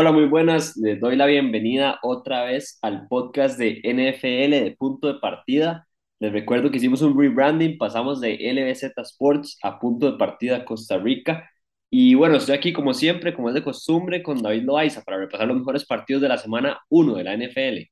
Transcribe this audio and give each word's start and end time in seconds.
Hola, 0.00 0.12
muy 0.12 0.26
buenas. 0.26 0.76
Les 0.76 1.00
doy 1.00 1.16
la 1.16 1.26
bienvenida 1.26 1.98
otra 2.02 2.44
vez 2.44 2.78
al 2.82 3.08
podcast 3.08 3.58
de 3.58 3.80
NFL 3.82 4.62
de 4.62 4.76
Punto 4.78 5.08
de 5.12 5.18
Partida. 5.18 5.88
Les 6.20 6.30
recuerdo 6.32 6.70
que 6.70 6.76
hicimos 6.76 7.02
un 7.02 7.18
rebranding, 7.18 7.76
pasamos 7.78 8.20
de 8.20 8.34
LBZ 8.52 8.92
Sports 8.98 9.58
a 9.60 9.80
Punto 9.80 10.12
de 10.12 10.16
Partida 10.16 10.64
Costa 10.64 10.98
Rica. 10.98 11.50
Y 11.90 12.14
bueno, 12.14 12.36
estoy 12.36 12.54
aquí 12.54 12.72
como 12.72 12.94
siempre, 12.94 13.34
como 13.34 13.48
es 13.48 13.56
de 13.56 13.64
costumbre, 13.64 14.22
con 14.22 14.40
David 14.40 14.62
Loaiza 14.62 15.02
para 15.02 15.18
repasar 15.18 15.48
los 15.48 15.56
mejores 15.58 15.84
partidos 15.84 16.22
de 16.22 16.28
la 16.28 16.38
semana 16.38 16.78
1 16.90 17.16
de 17.16 17.24
la 17.24 17.34
NFL. 17.34 17.90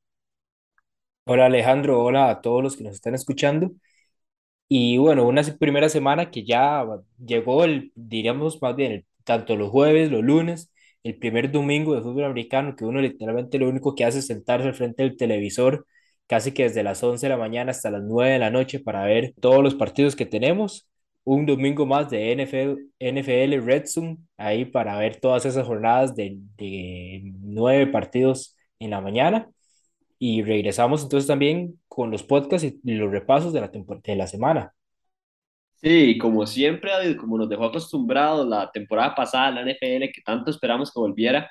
Hola 1.24 1.46
Alejandro, 1.46 2.04
hola 2.04 2.30
a 2.30 2.40
todos 2.40 2.62
los 2.62 2.76
que 2.76 2.84
nos 2.84 2.94
están 2.94 3.16
escuchando. 3.16 3.72
Y 4.68 4.98
bueno, 4.98 5.26
una 5.26 5.42
primera 5.58 5.88
semana 5.88 6.30
que 6.30 6.44
ya 6.44 6.84
llegó 7.18 7.64
el, 7.64 7.92
diríamos 7.96 8.62
más 8.62 8.76
bien, 8.76 8.92
el- 8.92 9.06
tanto 9.24 9.56
los 9.56 9.70
jueves, 9.70 10.10
los 10.10 10.22
lunes, 10.22 10.72
el 11.06 11.18
primer 11.18 11.50
domingo 11.52 11.94
de 11.94 12.02
fútbol 12.02 12.24
americano, 12.24 12.74
que 12.76 12.84
uno 12.84 13.00
literalmente 13.00 13.58
lo 13.58 13.68
único 13.68 13.94
que 13.94 14.04
hace 14.04 14.18
es 14.20 14.26
sentarse 14.26 14.68
al 14.68 14.74
frente 14.74 15.02
del 15.02 15.16
televisor, 15.16 15.86
casi 16.26 16.52
que 16.52 16.64
desde 16.64 16.82
las 16.82 17.02
11 17.02 17.26
de 17.26 17.30
la 17.30 17.36
mañana 17.38 17.70
hasta 17.70 17.90
las 17.90 18.02
9 18.02 18.32
de 18.32 18.38
la 18.40 18.50
noche 18.50 18.80
para 18.80 19.04
ver 19.04 19.34
todos 19.40 19.62
los 19.62 19.74
partidos 19.74 20.16
que 20.16 20.26
tenemos. 20.26 20.88
Un 21.24 21.46
domingo 21.46 21.86
más 21.86 22.10
de 22.10 22.32
NFL, 22.32 22.78
NFL 23.00 23.64
Red 23.64 23.86
Zone, 23.86 24.18
ahí 24.36 24.64
para 24.64 24.98
ver 24.98 25.16
todas 25.20 25.44
esas 25.46 25.66
jornadas 25.66 26.14
de, 26.14 26.38
de 26.56 27.32
nueve 27.40 27.86
partidos 27.88 28.56
en 28.78 28.90
la 28.90 29.00
mañana. 29.00 29.48
Y 30.18 30.42
regresamos 30.42 31.02
entonces 31.02 31.26
también 31.28 31.80
con 31.88 32.10
los 32.10 32.22
podcasts 32.22 32.66
y 32.84 32.94
los 32.94 33.10
repasos 33.10 33.52
de 33.52 33.60
la, 33.60 33.70
de 33.70 34.16
la 34.16 34.26
semana. 34.26 34.74
Sí, 35.82 36.16
como 36.18 36.46
siempre, 36.46 36.90
como 37.16 37.36
nos 37.38 37.48
dejó 37.48 37.66
acostumbrados 37.66 38.46
la 38.48 38.70
temporada 38.72 39.14
pasada 39.14 39.50
la 39.50 39.60
NFL, 39.62 40.10
que 40.12 40.22
tanto 40.24 40.50
esperamos 40.50 40.90
que 40.92 40.98
volviera, 40.98 41.50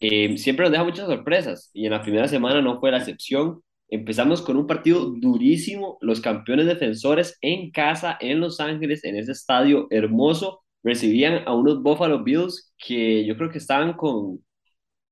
eh, 0.00 0.36
siempre 0.38 0.64
nos 0.64 0.72
deja 0.72 0.84
muchas 0.84 1.06
sorpresas 1.06 1.70
y 1.74 1.86
en 1.86 1.92
la 1.92 2.02
primera 2.02 2.28
semana 2.28 2.62
no 2.62 2.80
fue 2.80 2.90
la 2.92 2.98
excepción. 2.98 3.62
Empezamos 3.88 4.42
con 4.42 4.56
un 4.56 4.66
partido 4.66 5.06
durísimo, 5.06 5.98
los 6.02 6.20
campeones 6.20 6.66
defensores 6.66 7.38
en 7.42 7.70
casa 7.72 8.18
en 8.20 8.40
Los 8.40 8.60
Ángeles, 8.60 9.04
en 9.04 9.16
ese 9.16 9.32
estadio 9.32 9.86
hermoso, 9.90 10.62
recibían 10.84 11.42
a 11.46 11.54
unos 11.54 11.82
Buffalo 11.82 12.24
Bills 12.24 12.74
que 12.78 13.24
yo 13.26 13.36
creo 13.36 13.50
que 13.50 13.58
estaban 13.58 13.94
con, 13.94 14.44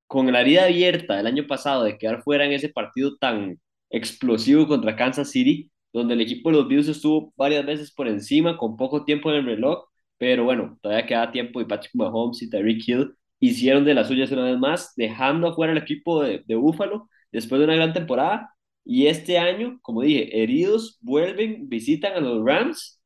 con 0.07 0.31
la 0.33 0.41
herida 0.43 0.65
abierta 0.65 1.19
el 1.21 1.27
año 1.27 1.47
pasado 1.47 1.85
de 1.85 1.99
quedar 1.99 2.23
fuera 2.23 2.45
en 2.47 2.53
ese 2.53 2.69
partido 2.69 3.17
tan 3.19 3.59
explosivo 3.91 4.67
contra 4.69 4.97
Kansas 4.97 5.31
City, 5.31 5.71
donde 5.95 6.15
el 6.15 6.21
equipo 6.21 6.51
de 6.51 6.57
los 6.57 6.69
Bills 6.69 6.89
estuvo 6.89 7.33
varias 7.37 7.65
veces 7.67 7.93
por 7.93 8.09
encima, 8.09 8.59
con 8.59 8.77
poco 8.77 9.05
tiempo 9.05 9.31
en 9.31 9.37
el 9.39 9.47
reloj, 9.47 9.85
pero 10.19 10.45
bueno, 10.45 10.79
todavía 10.83 11.07
queda 11.07 11.33
tiempo 11.33 11.61
y 11.61 11.67
Patrick 11.67 11.95
Mahomes 11.95 12.43
y 12.43 12.51
Tyreek 12.51 12.89
Hill 12.89 13.15
hicieron 13.41 13.85
de 13.85 13.95
las 13.95 14.09
suyas 14.09 14.31
una 14.33 14.45
vez 14.45 14.59
más, 14.59 14.93
dejando 14.97 15.49
afuera 15.49 15.73
el 15.73 15.79
equipo 15.79 16.23
de, 16.23 16.43
de 16.47 16.55
Buffalo 16.57 17.09
después 17.33 17.59
de 17.59 17.67
una 17.67 17.77
gran 17.77 17.93
temporada. 17.93 18.51
Y 18.85 19.07
este 19.07 19.39
año, 19.39 19.79
como 19.83 20.03
dije, 20.03 20.43
heridos 20.43 20.99
vuelven, 21.01 21.69
visitan 21.69 22.15
a 22.15 22.21
los 22.21 22.45
Rams. 22.45 23.01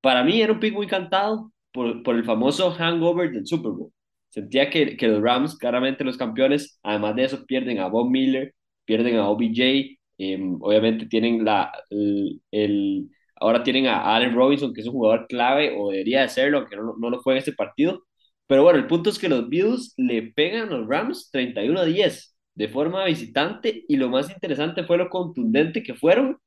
Para 0.00 0.24
mí 0.24 0.40
era 0.42 0.52
un 0.52 0.60
pick 0.60 0.74
muy 0.74 0.86
cantado 0.86 1.52
por, 1.72 2.02
por 2.02 2.16
el 2.16 2.24
famoso 2.24 2.70
hangover 2.72 3.30
del 3.32 3.46
Super 3.46 3.72
Bowl. 3.72 3.92
Sentía 4.30 4.70
que, 4.70 4.96
que 4.96 5.08
los 5.08 5.22
Rams, 5.22 5.56
claramente 5.56 6.04
los 6.04 6.16
campeones, 6.16 6.78
además 6.82 7.16
de 7.16 7.24
eso, 7.24 7.46
pierden 7.46 7.78
a 7.78 7.88
Bob 7.88 8.10
Miller, 8.10 8.54
pierden 8.84 9.16
a 9.16 9.28
OBJ, 9.28 9.98
eh, 10.22 10.38
obviamente 10.60 11.06
tienen 11.06 11.44
la, 11.44 11.72
el, 11.90 13.10
ahora 13.36 13.62
tienen 13.62 13.86
a 13.86 14.14
Allen 14.14 14.34
Robinson, 14.34 14.72
que 14.72 14.80
es 14.82 14.86
un 14.86 14.94
jugador 14.94 15.26
clave, 15.28 15.74
o 15.78 15.90
debería 15.90 16.22
de 16.22 16.28
serlo, 16.28 16.58
aunque 16.58 16.76
no, 16.76 16.94
no 16.98 17.10
lo 17.10 17.20
fue 17.20 17.34
en 17.34 17.38
este 17.38 17.52
partido. 17.52 18.04
Pero 18.46 18.62
bueno, 18.64 18.78
el 18.78 18.86
punto 18.86 19.10
es 19.10 19.18
que 19.18 19.28
los 19.28 19.48
Bills 19.48 19.94
le 19.96 20.22
pegan 20.32 20.68
a 20.68 20.76
los 20.76 20.88
Rams 20.88 21.30
31 21.30 21.80
a 21.80 21.84
10 21.84 22.36
de 22.54 22.68
forma 22.68 23.04
visitante, 23.06 23.84
y 23.88 23.96
lo 23.96 24.08
más 24.10 24.30
interesante 24.30 24.84
fue 24.84 24.98
lo 24.98 25.08
contundente 25.08 25.82
que 25.82 25.94
fueron. 25.94 26.38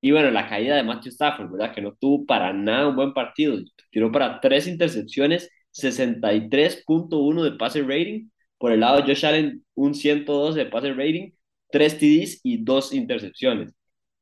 Y 0.00 0.12
bueno, 0.12 0.30
la 0.30 0.48
caída 0.48 0.76
de 0.76 0.82
Matthew 0.84 1.10
Stafford, 1.12 1.50
¿verdad? 1.52 1.74
Que 1.74 1.82
no 1.82 1.94
tuvo 1.94 2.24
para 2.26 2.52
nada 2.52 2.88
un 2.88 2.96
buen 2.96 3.12
partido. 3.12 3.58
Tiró 3.90 4.10
para 4.12 4.40
tres 4.40 4.66
intercepciones 4.66 5.50
63.1 5.72 7.42
de 7.44 7.52
pase 7.52 7.82
rating. 7.82 8.28
Por 8.58 8.72
el 8.72 8.80
lado 8.80 8.98
de 8.98 9.02
Josh 9.04 9.26
Allen, 9.26 9.64
un 9.74 9.94
112 9.94 10.58
de 10.58 10.66
pase 10.66 10.92
rating, 10.92 11.30
3 11.70 11.98
TDs 11.98 12.40
y 12.42 12.62
2 12.62 12.92
intercepciones. 12.94 13.72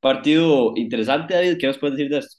Partido 0.01 0.73
interesante, 0.77 1.35
David. 1.35 1.59
¿Qué 1.59 1.67
nos 1.67 1.79
puedes 1.79 1.97
decir 1.97 2.11
de 2.11 2.19
esto? 2.19 2.37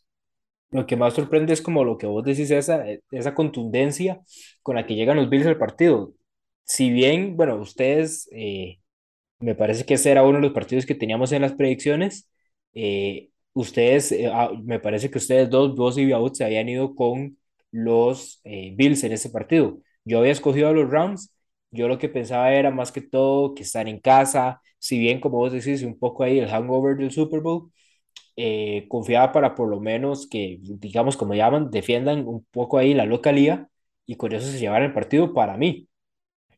Lo 0.72 0.86
que 0.86 0.96
más 0.96 1.16
sorprende 1.16 1.54
es 1.54 1.62
como 1.62 1.84
lo 1.84 1.98
que 1.98 2.06
vos 2.06 2.24
decís, 2.24 2.52
esa, 2.52 2.86
esa 3.12 3.34
contundencia 3.34 4.22
con 4.62 4.76
la 4.76 4.86
que 4.86 4.96
llegan 4.96 5.18
los 5.18 5.30
Bills 5.30 5.48
al 5.48 5.58
partido. 5.58 6.14
Si 6.64 6.92
bien, 6.92 7.36
bueno, 7.36 7.56
ustedes, 7.56 8.30
eh, 8.32 8.80
me 9.40 9.56
parece 9.56 9.86
que 9.86 9.96
ese 9.96 10.12
era 10.12 10.24
uno 10.24 10.38
de 10.38 10.44
los 10.44 10.54
partidos 10.54 10.86
que 10.86 10.96
teníamos 10.96 11.32
en 11.32 11.42
las 11.42 11.54
predicciones, 11.54 12.30
eh, 12.74 13.30
ustedes, 13.54 14.12
eh, 14.12 14.28
ah, 14.32 14.52
me 14.64 14.80
parece 14.80 15.10
que 15.10 15.18
ustedes 15.18 15.50
dos, 15.50 15.76
vos 15.76 15.98
y 15.98 16.06
Biaut, 16.06 16.36
se 16.36 16.46
habían 16.46 16.70
ido 16.70 16.96
con 16.96 17.38
los 17.72 18.42
eh, 18.44 18.74
Bills 18.76 19.04
en 19.04 19.14
ese 19.14 19.30
partido. 19.30 19.80
Yo 20.06 20.20
había 20.20 20.32
escogido 20.32 20.70
a 20.70 20.74
los 20.74 20.90
Rams, 20.90 21.34
yo 21.72 21.88
lo 21.88 21.98
que 21.98 22.10
pensaba 22.10 22.52
era 22.54 22.72
más 22.72 22.92
que 22.92 23.02
todo 23.02 23.54
que 23.56 23.64
están 23.64 23.88
en 23.88 24.00
casa, 24.00 24.62
si 24.80 24.98
bien 25.00 25.20
como 25.20 25.38
vos 25.38 25.52
decís, 25.54 25.84
un 25.84 25.98
poco 26.00 26.24
ahí 26.24 26.40
el 26.40 26.48
hangover 26.50 26.98
del 26.98 27.12
Super 27.12 27.42
Bowl 27.42 27.72
eh, 28.36 28.86
confiaba 28.90 29.32
para 29.32 29.56
por 29.56 29.70
lo 29.70 29.80
menos 29.80 30.28
que, 30.30 30.60
digamos, 30.62 31.18
como 31.18 31.34
llaman, 31.36 31.72
defiendan 31.72 32.28
un 32.28 32.46
poco 32.52 32.78
ahí 32.78 32.94
la 32.94 33.06
localía 33.06 33.70
y 34.06 34.16
con 34.16 34.34
eso 34.34 34.48
se 34.52 34.60
llevaran 34.60 34.88
el 34.90 34.94
partido 34.94 35.34
para 35.34 35.58
mí. 35.58 35.88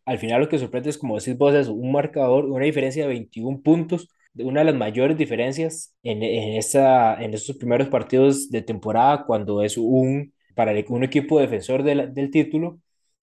Al 0.06 0.18
final 0.20 0.42
lo 0.42 0.50
que 0.50 0.60
sorprende 0.60 0.90
es, 0.90 0.98
como 0.98 1.18
decís 1.20 1.38
vos, 1.38 1.54
es 1.54 1.68
un 1.68 1.92
marcador, 1.92 2.46
una 2.46 2.66
diferencia 2.66 3.04
de 3.04 3.10
21 3.10 3.62
puntos, 3.62 4.10
de 4.34 4.44
una 4.46 4.62
de 4.62 4.66
las 4.68 4.76
mayores 4.76 5.18
diferencias 5.18 5.96
en, 6.04 6.24
en, 6.24 6.56
esa, 6.58 7.22
en 7.22 7.34
estos 7.34 7.58
primeros 7.58 7.90
partidos 7.90 8.50
de 8.50 8.62
temporada 8.62 9.26
cuando 9.26 9.62
es 9.62 9.78
un, 9.78 10.34
para 10.56 10.74
un 10.90 11.04
equipo 11.04 11.40
defensor 11.40 11.84
del 11.84 12.14
del 12.14 12.32
título. 12.32 12.80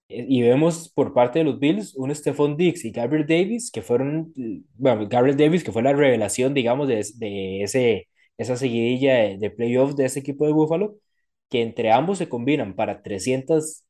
Eh, 0.09 0.25
Y 0.27 0.41
vemos 0.41 0.89
por 0.89 1.13
parte 1.13 1.39
de 1.39 1.45
los 1.45 1.59
Bills 1.59 1.95
un 1.95 2.13
Stephon 2.15 2.57
Diggs 2.57 2.85
y 2.85 2.91
Gabriel 2.91 3.25
Davis, 3.27 3.71
que 3.71 3.81
fueron, 3.81 4.33
bueno, 4.75 5.07
Gabriel 5.07 5.37
Davis, 5.37 5.63
que 5.63 5.71
fue 5.71 5.83
la 5.83 5.93
revelación, 5.93 6.53
digamos, 6.53 6.87
de, 6.87 7.05
de 7.15 7.63
ese, 7.63 8.09
esa 8.37 8.55
seguidilla 8.57 9.15
de, 9.15 9.37
de 9.37 9.51
playoffs 9.51 9.95
de 9.95 10.05
ese 10.05 10.19
equipo 10.19 10.45
de 10.45 10.53
Buffalo, 10.53 10.95
que 11.49 11.61
entre 11.61 11.91
ambos 11.91 12.17
se 12.17 12.29
combinan 12.29 12.75
para 12.75 13.01
300, 13.01 13.83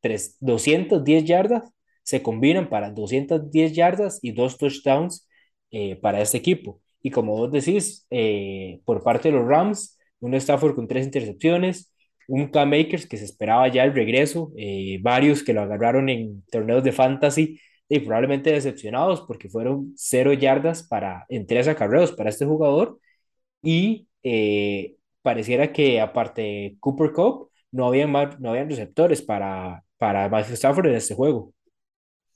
tres- 0.00 0.36
210 0.40 1.24
yardas, 1.24 1.64
se 2.02 2.22
combinan 2.22 2.68
para 2.68 2.90
210 2.90 3.72
yardas 3.74 4.18
y 4.22 4.32
dos 4.32 4.58
touchdowns 4.58 5.26
eh, 5.70 5.96
para 5.96 6.20
este 6.20 6.38
equipo. 6.38 6.80
Y 7.02 7.10
como 7.10 7.36
vos 7.36 7.50
decís, 7.52 8.06
eh, 8.10 8.80
por 8.84 9.02
parte 9.02 9.30
de 9.30 9.36
los 9.38 9.46
Rams, 9.46 9.98
un 10.20 10.34
Stafford 10.34 10.74
con 10.74 10.88
tres 10.88 11.04
intercepciones, 11.06 11.92
un 12.28 12.48
Cam 12.48 12.72
Akers 12.72 13.06
que 13.06 13.16
se 13.16 13.24
esperaba 13.24 13.68
ya 13.68 13.84
el 13.84 13.94
regreso, 13.94 14.52
eh, 14.56 14.98
varios 15.02 15.42
que 15.42 15.52
lo 15.52 15.62
agarraron 15.62 16.08
en 16.08 16.44
torneos 16.50 16.82
de 16.84 16.92
fantasy 16.92 17.60
y 17.88 18.00
probablemente 18.00 18.52
decepcionados 18.52 19.22
porque 19.22 19.48
fueron 19.48 19.92
cero 19.96 20.32
yardas 20.32 20.82
para, 20.82 21.24
en 21.28 21.46
tres 21.46 21.68
acarreos 21.68 22.12
para 22.12 22.30
este 22.30 22.44
jugador 22.46 22.98
y 23.62 24.08
eh, 24.22 24.96
pareciera 25.22 25.72
que 25.72 26.00
aparte 26.00 26.42
de 26.42 26.76
Cooper 26.80 27.12
Cup 27.12 27.50
no 27.72 27.86
habían, 27.86 28.12
no 28.12 28.50
habían 28.50 28.70
receptores 28.70 29.22
para, 29.22 29.84
para 29.98 30.28
Matthew 30.28 30.54
Stafford 30.54 30.86
en 30.88 30.94
este 30.96 31.14
juego. 31.14 31.52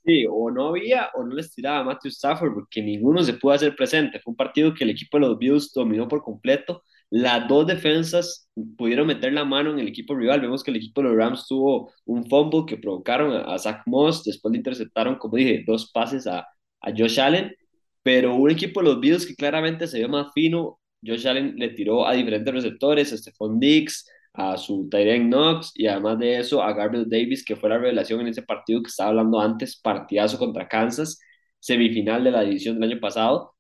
Sí, 0.05 0.25
o 0.31 0.51
no 0.51 0.69
había 0.69 1.11
o 1.15 1.23
no 1.25 1.35
les 1.35 1.53
tiraba 1.55 1.81
a 1.81 1.85
Matthew 1.85 2.11
Stafford 2.11 2.55
porque 2.55 2.83
ninguno 2.83 3.23
se 3.23 3.35
pudo 3.35 3.53
hacer 3.53 3.77
presente. 3.77 4.19
Fue 4.21 4.31
un 4.33 4.37
partido 4.37 4.75
que 4.75 4.85
el 4.85 4.91
equipo 4.91 5.19
de 5.19 5.27
los 5.27 5.39
Bills 5.39 5.73
dominó 5.75 6.09
por 6.09 6.23
completo. 6.23 6.85
Las 7.11 7.49
dos 7.49 7.67
defensas 7.67 8.49
pudieron 8.77 9.07
meter 9.07 9.33
la 9.33 9.45
mano 9.45 9.73
en 9.73 9.81
el 9.81 9.89
equipo 9.89 10.15
rival. 10.17 10.41
Vemos 10.41 10.63
que 10.63 10.71
el 10.71 10.77
equipo 10.77 11.03
de 11.03 11.09
los 11.09 11.17
Rams 11.17 11.47
tuvo 11.47 11.93
un 12.05 12.29
fumble 12.29 12.65
que 12.67 12.77
provocaron 12.77 13.33
a, 13.35 13.59
Zach 13.59 13.83
Moss. 13.87 14.25
Después 14.25 14.53
le 14.53 14.59
interceptaron, 14.59 15.17
como 15.17 15.37
dije, 15.37 15.65
dos 15.67 15.91
pases 15.93 16.27
a, 16.27 16.47
a 16.81 16.91
Josh 16.97 17.21
Allen. 17.21 17.55
Pero 18.03 18.35
un 18.37 18.51
equipo 18.51 18.81
de 18.81 18.87
los 18.91 19.01
Bills 19.01 19.27
que 19.27 19.35
claramente 19.35 19.87
se 19.87 19.99
vio 19.99 20.09
más 20.09 20.33
fino. 20.35 20.79
Josh 21.05 21.27
Allen 21.27 21.57
le 21.57 21.71
tiró 21.71 22.07
a 22.07 22.13
diferentes 22.15 22.53
receptores, 22.55 23.13
a 23.13 23.17
Stephon 23.17 23.59
Diggs, 23.59 24.07
a 24.33 24.57
su 24.57 24.89
Tyrone 24.89 25.29
Knox 25.29 25.73
y 25.75 25.87
además 25.87 26.19
de 26.19 26.39
eso 26.39 26.63
a 26.63 26.73
Gabriel 26.73 27.09
Davis, 27.09 27.45
que 27.45 27.57
fue 27.57 27.69
la 27.71 27.79
revelación 27.79 28.21
en 28.21 28.29
ese 28.29 28.43
partido 28.43 28.83
que 28.83 28.89
estaba 28.89 29.11
hablando 29.11 29.41
antes, 29.41 29.81
partidazo 29.81 30.39
contra 30.39 30.69
Kansas, 30.69 31.19
semifinal 31.59 32.25
de 32.25 32.31
la 32.31 32.43
división 32.43 32.79
del 32.79 32.93
año 32.93 33.01
pasado. 33.01 33.55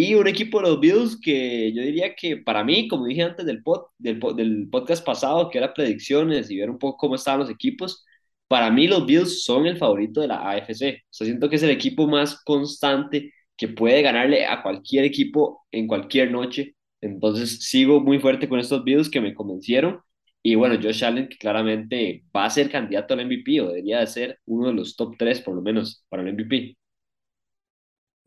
Y 0.00 0.14
un 0.14 0.28
equipo 0.28 0.60
de 0.60 0.68
los 0.68 0.80
Bills 0.80 1.18
que 1.20 1.72
yo 1.72 1.82
diría 1.82 2.14
que 2.14 2.36
para 2.36 2.62
mí, 2.62 2.86
como 2.86 3.06
dije 3.06 3.22
antes 3.22 3.44
del, 3.44 3.62
pod, 3.64 3.86
del, 3.98 4.20
del 4.36 4.68
podcast 4.70 5.04
pasado, 5.04 5.50
que 5.50 5.58
era 5.58 5.74
predicciones 5.74 6.50
y 6.50 6.58
ver 6.58 6.70
un 6.70 6.78
poco 6.78 6.96
cómo 6.98 7.16
estaban 7.16 7.40
los 7.40 7.50
equipos, 7.50 8.04
para 8.46 8.70
mí 8.70 8.86
los 8.86 9.04
Bills 9.06 9.42
son 9.42 9.66
el 9.66 9.76
favorito 9.76 10.20
de 10.20 10.28
la 10.28 10.48
AFC. 10.50 11.02
O 11.04 11.08
sea, 11.10 11.24
siento 11.26 11.48
que 11.50 11.56
es 11.56 11.62
el 11.64 11.70
equipo 11.70 12.06
más 12.06 12.42
constante 12.44 13.32
que 13.56 13.66
puede 13.68 14.00
ganarle 14.02 14.46
a 14.46 14.62
cualquier 14.62 15.04
equipo 15.04 15.66
en 15.72 15.88
cualquier 15.88 16.30
noche. 16.30 16.76
Entonces 17.00 17.64
sigo 17.64 18.00
muy 18.00 18.20
fuerte 18.20 18.48
con 18.48 18.60
estos 18.60 18.84
Bills 18.84 19.10
que 19.10 19.20
me 19.20 19.34
convencieron 19.34 20.00
y 20.42 20.54
bueno, 20.54 20.76
Josh 20.82 21.04
Allen, 21.04 21.28
que 21.28 21.36
claramente 21.36 22.24
va 22.34 22.44
a 22.46 22.50
ser 22.50 22.70
candidato 22.70 23.14
al 23.14 23.26
MVP 23.26 23.60
o 23.60 23.68
debería 23.68 23.98
de 24.00 24.06
ser 24.06 24.38
uno 24.46 24.68
de 24.68 24.74
los 24.74 24.96
top 24.96 25.16
3 25.18 25.40
por 25.42 25.54
lo 25.56 25.62
menos 25.62 26.04
para 26.08 26.22
el 26.22 26.32
MVP. 26.34 26.77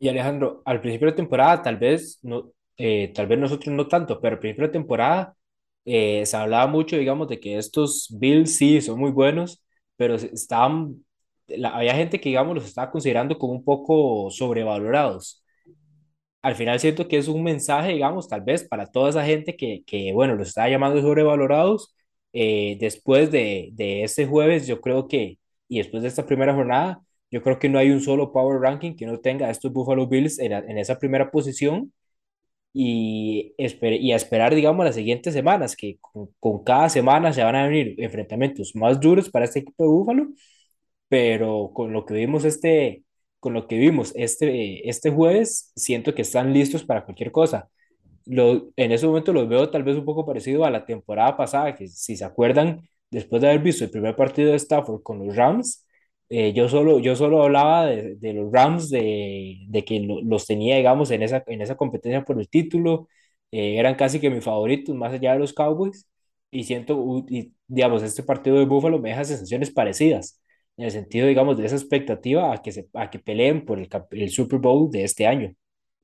Y 0.01 0.09
Alejandro, 0.09 0.63
al 0.65 0.81
principio 0.81 1.07
de 1.09 1.13
temporada, 1.15 1.61
tal 1.61 1.77
vez, 1.77 2.19
no, 2.23 2.51
eh, 2.77 3.11
tal 3.15 3.27
vez 3.27 3.37
nosotros 3.39 3.73
no 3.75 3.87
tanto, 3.87 4.19
pero 4.21 4.35
al 4.35 4.39
principio 4.39 4.67
de 4.67 4.73
temporada 4.73 5.35
eh, 5.85 6.25
se 6.25 6.37
hablaba 6.37 6.65
mucho, 6.67 6.97
digamos, 6.97 7.27
de 7.29 7.39
que 7.39 7.57
estos 7.57 8.07
Bills 8.19 8.55
sí 8.57 8.81
son 8.81 8.99
muy 8.99 9.11
buenos, 9.11 9.63
pero 9.97 10.15
estaban, 10.15 11.05
la- 11.47 11.69
había 11.77 11.93
gente 11.95 12.19
que, 12.19 12.29
digamos, 12.29 12.55
los 12.55 12.65
estaba 12.65 12.91
considerando 12.91 13.37
como 13.37 13.53
un 13.53 13.63
poco 13.63 14.29
sobrevalorados. 14.31 15.43
Al 16.41 16.55
final 16.55 16.79
siento 16.79 17.07
que 17.07 17.17
es 17.17 17.27
un 17.27 17.43
mensaje, 17.43 17.89
digamos, 17.93 18.27
tal 18.27 18.41
vez 18.41 18.63
para 18.67 18.87
toda 18.87 19.09
esa 19.11 19.23
gente 19.25 19.55
que, 19.55 19.83
que 19.85 20.11
bueno, 20.13 20.35
los 20.35 20.47
está 20.49 20.67
llamando 20.69 20.99
sobrevalorados. 21.01 21.93
eh, 22.33 22.77
después 22.79 23.29
de, 23.31 23.69
de 23.73 24.03
este 24.03 24.25
jueves, 24.25 24.65
yo 24.67 24.81
creo 24.81 25.07
que, 25.07 25.37
y 25.67 25.77
después 25.79 26.01
de 26.03 26.09
esta 26.09 26.25
primera 26.25 26.53
jornada, 26.55 27.01
yo 27.31 27.41
creo 27.43 27.59
que 27.59 27.69
no 27.69 27.79
hay 27.79 27.91
un 27.91 28.01
solo 28.01 28.31
power 28.33 28.59
ranking 28.61 28.95
que 28.95 29.05
no 29.07 29.19
tenga 29.19 29.47
a 29.47 29.51
estos 29.51 29.73
Buffalo 29.73 30.07
Bills 30.07 30.39
en, 30.39 30.53
en 30.53 30.77
esa 30.77 30.99
primera 30.99 31.31
posición 31.31 31.93
y, 32.73 33.53
esper- 33.57 33.99
y 33.99 34.11
a 34.13 34.15
esperar, 34.15 34.55
digamos, 34.55 34.85
las 34.85 34.95
siguientes 34.95 35.33
semanas, 35.33 35.75
que 35.75 35.97
con, 36.01 36.29
con 36.39 36.63
cada 36.63 36.89
semana 36.89 37.33
se 37.33 37.43
van 37.43 37.55
a 37.55 37.67
venir 37.67 37.95
enfrentamientos 37.99 38.75
más 38.75 38.99
duros 38.99 39.29
para 39.29 39.45
este 39.45 39.59
equipo 39.59 39.83
de 39.83 39.89
Buffalo 39.89 40.27
pero 41.09 41.71
con 41.73 41.93
lo 41.93 42.05
que 42.05 42.13
vimos 42.15 42.45
este, 42.45 43.03
con 43.39 43.53
lo 43.53 43.67
que 43.67 43.77
vimos 43.77 44.13
este, 44.15 44.89
este 44.89 45.09
jueves, 45.11 45.71
siento 45.75 46.15
que 46.15 46.21
están 46.23 46.53
listos 46.53 46.83
para 46.83 47.05
cualquier 47.05 47.31
cosa. 47.31 47.69
Lo, 48.25 48.71
en 48.77 48.91
ese 48.91 49.07
momento 49.07 49.33
los 49.33 49.49
veo 49.49 49.69
tal 49.71 49.83
vez 49.83 49.97
un 49.97 50.05
poco 50.05 50.25
parecido 50.25 50.65
a 50.65 50.71
la 50.71 50.85
temporada 50.85 51.37
pasada, 51.37 51.75
que 51.75 51.87
si 51.87 52.15
se 52.17 52.25
acuerdan, 52.25 52.81
después 53.11 53.41
de 53.41 53.49
haber 53.49 53.61
visto 53.61 53.83
el 53.85 53.91
primer 53.91 54.15
partido 54.15 54.51
de 54.51 54.57
Stafford 54.57 55.03
con 55.03 55.25
los 55.25 55.35
Rams, 55.35 55.85
eh, 56.31 56.53
yo, 56.53 56.69
solo, 56.69 56.99
yo 56.99 57.15
solo 57.17 57.43
hablaba 57.43 57.87
de, 57.87 58.15
de 58.17 58.33
los 58.33 58.51
Rams, 58.53 58.89
de, 58.91 59.59
de 59.69 59.85
que 59.85 60.01
lo- 60.01 60.21
los 60.23 60.47
tenía, 60.47 60.77
digamos, 60.77 61.11
en 61.11 61.23
esa, 61.23 61.43
en 61.47 61.61
esa 61.61 61.77
competencia 61.77 62.25
por 62.25 62.39
el 62.39 62.49
título, 62.49 63.09
eh, 63.51 63.77
eran 63.79 63.95
casi 63.95 64.19
que 64.21 64.31
mis 64.31 64.43
favoritos, 64.45 64.95
más 64.95 65.13
allá 65.13 65.33
de 65.33 65.39
los 65.39 65.53
Cowboys, 65.53 66.07
y 66.51 66.65
siento, 66.65 67.25
y, 67.29 67.53
digamos, 67.67 68.03
este 68.03 68.23
partido 68.23 68.57
de 68.59 68.65
Buffalo 68.65 68.99
me 68.99 69.09
deja 69.09 69.25
sensaciones 69.25 69.71
parecidas, 69.71 70.41
en 70.77 70.85
el 70.85 70.91
sentido, 70.91 71.27
digamos, 71.27 71.57
de 71.57 71.67
esa 71.67 71.75
expectativa 71.77 72.53
a 72.53 72.61
que, 72.61 72.73
se, 72.73 72.89
a 72.93 73.09
que 73.09 73.19
peleen 73.19 73.65
por 73.65 73.79
el, 73.79 73.89
el 74.11 74.29
Super 74.31 74.59
Bowl 74.59 74.91
de 74.91 75.03
este 75.05 75.27
año. 75.27 75.53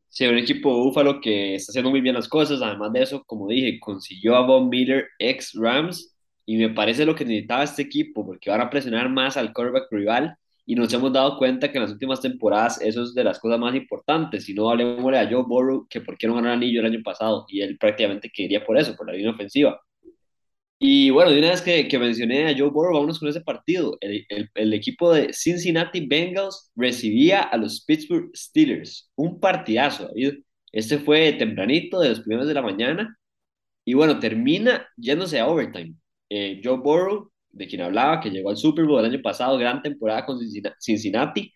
Sí, 0.10 0.26
un 0.26 0.38
equipo 0.38 0.74
Búfalo 0.84 1.22
que 1.22 1.56
está 1.56 1.72
haciendo 1.72 1.92
muy 1.92 2.02
bien 2.02 2.16
las 2.16 2.28
cosas. 2.28 2.62
Además 2.62 2.92
de 2.94 3.04
eso, 3.04 3.24
como 3.26 3.48
dije, 3.48 3.80
consiguió 3.80 4.36
a 4.36 4.46
Von 4.46 4.70
Miller 4.70 5.08
ex 5.20 5.54
Rams 5.56 6.17
y 6.48 6.58
me 6.58 6.70
parece 6.70 7.06
lo 7.06 7.14
que 7.14 7.26
necesitaba 7.26 7.64
este 7.64 7.84
equipo 7.84 8.26
porque 8.26 8.50
van 8.50 8.62
a 8.62 8.70
presionar 8.70 9.10
más 9.10 9.38
al 9.38 9.54
quarterback 9.54 9.92
rival 9.92 10.38
y 10.66 10.76
nos 10.76 10.94
hemos 10.94 11.14
dado 11.14 11.38
cuenta 11.38 11.72
que 11.72 11.78
en 11.78 11.84
las 11.84 11.92
últimas 11.92 12.22
temporadas 12.22 12.82
eso 12.82 13.04
es 13.04 13.14
de 13.14 13.24
las 13.24 13.40
cosas 13.40 13.60
más 13.60 13.76
importantes. 13.76 14.46
Si 14.46 14.54
no, 14.54 14.70
hablemosle 14.70 15.20
a 15.20 15.30
Joe 15.30 15.44
Burrow 15.48 15.88
que 15.90 16.02
por 16.02 16.18
qué 16.18 16.28
no 16.28 16.36
ganó 16.36 16.48
el 16.48 16.54
anillo 16.56 16.80
el 16.80 16.88
año 16.88 17.02
pasado 17.04 17.46
y 17.50 17.62
él 17.62 17.78
prácticamente 17.78 18.30
quería 18.34 18.66
por 18.66 18.78
eso, 18.78 18.96
por 18.96 19.08
la 19.08 19.14
línea 19.14 19.32
ofensiva. 19.32 19.82
Y 20.80 21.10
bueno, 21.10 21.32
de 21.32 21.40
una 21.40 21.50
vez 21.50 21.62
que, 21.62 22.00
mencioné 22.00 22.48
a 22.48 22.56
Joe 22.58 22.70
Burrow, 22.70 22.94
vámonos 22.94 23.20
con 23.20 23.28
ese 23.30 23.42
partido. 23.42 23.98
El, 24.00 24.74
equipo 24.74 25.12
de 25.14 25.34
Cincinnati 25.34 26.06
Bengals 26.06 26.72
recibía 26.76 27.42
a 27.42 27.58
los 27.58 27.84
Pittsburgh 27.84 28.30
Steelers. 28.36 29.12
Un 29.16 29.40
partidazo, 29.40 30.08
David. 30.08 30.44
Este 30.72 31.00
fue 31.00 31.34
tempranito, 31.34 32.00
de 32.00 32.10
los 32.10 32.20
primeros 32.22 32.48
de 32.48 32.54
la 32.54 32.62
mañana. 32.62 33.18
Y 33.86 33.96
bueno, 33.96 34.20
termina 34.20 34.88
yéndose 34.98 35.40
a 35.40 35.48
overtime. 35.48 35.96
Eh, 36.30 36.62
Joe 36.64 36.78
Burrow, 36.78 37.32
de 37.52 37.68
quien 37.68 37.82
hablaba, 37.82 38.20
que 38.20 38.30
llegó 38.30 38.50
al 38.50 38.58
Super 38.58 38.86
Bowl 38.86 39.00
el 39.00 39.12
año 39.12 39.22
pasado, 39.22 39.58
gran 39.58 39.82
temporada 39.82 40.26
con 40.26 40.40
Cincinnati. 40.80 41.54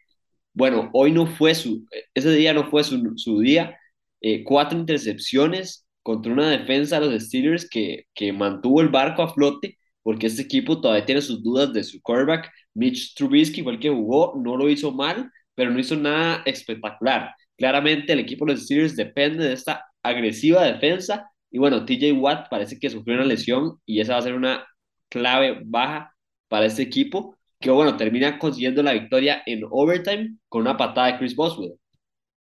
Bueno, 0.53 0.89
hoy 0.93 1.11
no 1.11 1.27
fue 1.27 1.55
su, 1.55 1.85
ese 2.13 2.31
día 2.33 2.53
no 2.53 2.69
fue 2.69 2.83
su, 2.83 3.13
su 3.17 3.39
día. 3.39 3.77
Eh, 4.21 4.43
cuatro 4.43 4.77
intercepciones, 4.79 5.87
contra 6.03 6.33
una 6.33 6.49
defensa 6.49 6.99
de 6.99 7.09
los 7.09 7.23
Steelers 7.23 7.69
que, 7.69 8.05
que 8.13 8.33
mantuvo 8.33 8.81
el 8.81 8.89
barco 8.89 9.21
a 9.23 9.33
flote, 9.33 9.77
porque 10.03 10.27
este 10.27 10.41
equipo 10.43 10.81
todavía 10.81 11.05
tiene 11.05 11.21
sus 11.21 11.43
dudas 11.43 11.73
de 11.73 11.83
su 11.83 12.01
quarterback. 12.01 12.51
Mitch 12.73 13.13
Trubisky 13.15 13.63
fue 13.63 13.73
el 13.73 13.79
que 13.79 13.89
jugó, 13.89 14.33
no 14.43 14.57
lo 14.57 14.69
hizo 14.69 14.91
mal, 14.91 15.29
pero 15.55 15.71
no 15.71 15.79
hizo 15.79 15.95
nada 15.95 16.41
espectacular. 16.45 17.33
Claramente 17.57 18.13
el 18.13 18.19
equipo 18.19 18.45
de 18.45 18.53
los 18.53 18.63
Steelers 18.63 18.95
depende 18.95 19.45
de 19.45 19.53
esta 19.53 19.85
agresiva 20.01 20.63
defensa. 20.63 21.31
Y 21.51 21.59
bueno, 21.59 21.85
TJ 21.85 22.13
Watt 22.13 22.49
parece 22.49 22.79
que 22.79 22.89
sufrió 22.89 23.15
una 23.17 23.25
lesión 23.25 23.79
y 23.85 24.01
esa 24.01 24.13
va 24.13 24.19
a 24.19 24.21
ser 24.23 24.35
una 24.35 24.67
clave 25.09 25.61
baja 25.65 26.15
para 26.49 26.65
este 26.65 26.83
equipo, 26.83 27.37
que 27.59 27.69
bueno, 27.71 27.97
termina 27.97 28.39
consiguiendo 28.39 28.83
la 28.83 28.93
victoria 28.93 29.43
en 29.45 29.63
overtime 29.69 30.37
con 30.49 30.61
una 30.63 30.77
patada 30.77 31.07
de 31.13 31.17
Chris 31.19 31.35
Boswell. 31.35 31.73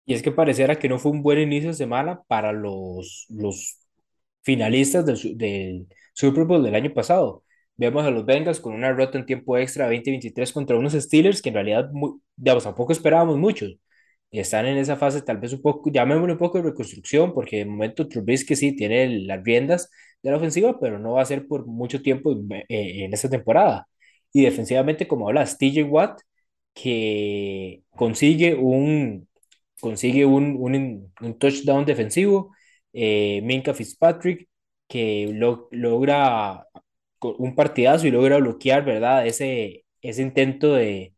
Y 0.05 0.15
es 0.15 0.23
que 0.23 0.31
pareciera 0.33 0.79
que 0.79 0.89
no 0.89 0.99
fue 0.99 1.11
un 1.13 1.23
buen 1.23 1.39
inicio 1.41 1.71
de 1.71 1.75
semana 1.75 2.23
para 2.29 2.53
los, 2.53 3.27
los 3.29 3.79
finalistas 4.43 5.05
del, 5.07 5.39
del 5.39 5.89
Super 6.15 6.45
Bowl 6.45 6.63
del 6.63 6.75
año 6.77 6.95
pasado. 6.95 7.45
Vemos 7.77 8.05
a 8.05 8.11
los 8.11 8.25
Bengals 8.27 8.61
con 8.61 8.75
una 8.75 8.89
derrota 8.89 9.19
en 9.19 9.27
tiempo 9.27 9.59
extra 9.59 9.89
20-23 9.89 10.53
contra 10.53 10.77
unos 10.79 10.95
Steelers 10.95 11.43
que 11.43 11.51
en 11.51 11.55
realidad, 11.57 11.91
muy- 11.93 12.21
digamos, 12.37 12.65
tampoco 12.65 12.93
esperábamos 12.93 13.39
mucho. 13.39 13.67
Están 14.31 14.67
en 14.67 14.77
esa 14.79 14.97
fase 14.97 15.23
tal 15.23 15.39
vez 15.39 15.53
un 15.53 15.63
poco, 15.63 15.91
llamémosle 15.91 16.33
un 16.33 16.39
poco 16.39 16.59
de 16.59 16.65
reconstrucción, 16.65 17.33
porque 17.33 17.59
de 17.59 17.65
momento 17.67 18.09
Trubisky 18.09 18.57
sí 18.57 18.75
tiene 18.77 19.09
las 19.27 19.43
riendas 19.45 19.91
de 20.23 20.31
la 20.31 20.37
ofensiva, 20.37 20.79
pero 20.81 20.99
no 20.99 21.13
va 21.13 21.23
a 21.23 21.25
ser 21.25 21.47
por 21.47 21.67
mucho 21.67 22.03
tiempo 22.03 22.33
eh, 22.51 23.05
en 23.05 23.15
esta 23.15 23.31
temporada. 23.31 23.89
Y 24.33 24.43
defensivamente, 24.43 25.07
como 25.09 25.29
hablas, 25.29 25.57
TJ 25.59 25.85
Watt, 25.85 26.21
que 26.75 27.83
consigue 27.91 28.55
un, 28.55 29.29
consigue 29.81 30.27
un, 30.27 30.57
un, 30.59 31.13
un 31.21 31.39
touchdown 31.39 31.85
defensivo. 31.87 32.53
Eh, 32.93 33.41
Minka 33.45 33.75
Fitzpatrick, 33.75 34.49
que 34.89 35.31
lo, 35.35 35.69
logra 35.73 36.67
un 37.23 37.55
partidazo 37.55 38.07
y 38.07 38.11
logra 38.11 38.39
bloquear, 38.39 38.85
¿verdad? 38.85 39.27
Ese, 39.27 39.85
ese 40.03 40.23
intento 40.23 40.75
de, 40.75 41.15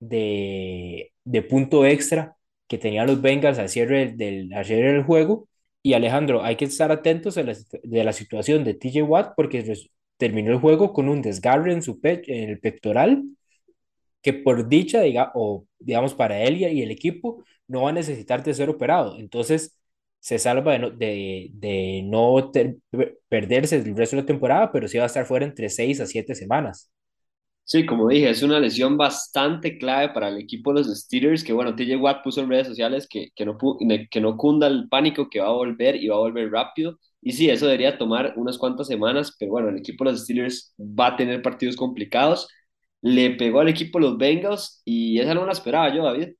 de, 0.00 1.12
de 1.24 1.42
punto 1.42 1.86
extra 1.86 2.36
que 2.68 2.78
tenían 2.78 3.06
los 3.06 3.20
Bengals 3.22 3.58
al 3.58 3.68
cierre 3.68 4.12
del, 4.12 4.52
al 4.54 4.64
cierre 4.64 4.92
del 4.92 5.04
juego. 5.04 5.48
Y 5.82 5.94
Alejandro, 5.94 6.42
hay 6.42 6.56
que 6.56 6.64
estar 6.64 6.90
atentos 6.92 7.38
a 7.38 7.42
la, 7.44 7.54
de 7.82 8.04
la 8.04 8.12
situación 8.12 8.64
de 8.64 8.74
TJ 8.74 9.02
Watt 9.02 9.34
porque 9.36 9.74
terminó 10.16 10.52
el 10.52 10.58
juego 10.60 10.92
con 10.92 11.08
un 11.08 11.22
desgarre 11.22 11.72
en, 11.72 11.82
su 11.82 12.00
pe 12.00 12.22
en 12.26 12.50
el 12.50 12.60
pectoral 12.60 13.22
que 14.22 14.32
por 14.32 14.68
dicha, 14.68 15.02
diga, 15.02 15.30
o 15.34 15.66
digamos 15.78 16.14
para 16.14 16.42
él 16.42 16.56
y 16.58 16.82
el 16.82 16.90
equipo, 16.90 17.44
no 17.68 17.82
va 17.82 17.90
a 17.90 17.92
necesitar 17.92 18.42
de 18.42 18.54
ser 18.54 18.68
operado. 18.70 19.18
Entonces, 19.18 19.78
se 20.20 20.38
salva 20.38 20.72
de 20.72 20.78
no, 20.80 20.90
de, 20.90 21.50
de 21.52 22.02
no 22.04 22.50
perderse 23.28 23.76
el 23.76 23.96
resto 23.96 24.16
de 24.16 24.22
la 24.22 24.26
temporada, 24.26 24.72
pero 24.72 24.88
sí 24.88 24.98
va 24.98 25.04
a 25.04 25.06
estar 25.06 25.26
fuera 25.26 25.46
entre 25.46 25.68
6 25.70 26.00
a 26.00 26.06
7 26.06 26.34
semanas. 26.34 26.90
Sí, 27.68 27.84
como 27.84 28.08
dije, 28.08 28.30
es 28.30 28.42
una 28.44 28.60
lesión 28.60 28.96
bastante 28.96 29.76
clave 29.76 30.10
para 30.10 30.28
el 30.28 30.38
equipo 30.38 30.72
de 30.72 30.80
los 30.80 31.00
Steelers, 31.00 31.42
que 31.42 31.52
bueno, 31.52 31.74
TJ 31.74 31.96
Watt 31.96 32.22
puso 32.22 32.40
en 32.40 32.48
redes 32.48 32.68
sociales 32.68 33.08
que, 33.10 33.30
que, 33.34 33.44
no, 33.44 33.58
que 34.10 34.20
no 34.20 34.36
cunda 34.36 34.68
el 34.68 34.88
pánico, 34.88 35.28
que 35.28 35.40
va 35.40 35.48
a 35.48 35.50
volver 35.52 35.96
y 35.96 36.06
va 36.08 36.14
a 36.16 36.18
volver 36.20 36.50
rápido. 36.52 36.98
Y 37.20 37.32
sí, 37.32 37.50
eso 37.50 37.66
debería 37.66 37.98
tomar 37.98 38.34
unas 38.36 38.56
cuantas 38.56 38.86
semanas, 38.86 39.34
pero 39.38 39.50
bueno, 39.52 39.68
el 39.70 39.78
equipo 39.78 40.04
de 40.04 40.12
los 40.12 40.22
Steelers 40.22 40.74
va 40.78 41.08
a 41.08 41.16
tener 41.16 41.42
partidos 41.42 41.74
complicados. 41.76 42.48
Le 43.02 43.30
pegó 43.32 43.60
al 43.60 43.68
equipo 43.68 43.98
los 43.98 44.16
Bengals 44.16 44.82
y 44.84 45.18
esa 45.18 45.34
no 45.34 45.44
la 45.44 45.52
esperaba 45.52 45.92
yo, 45.94 46.04
David. 46.04 46.34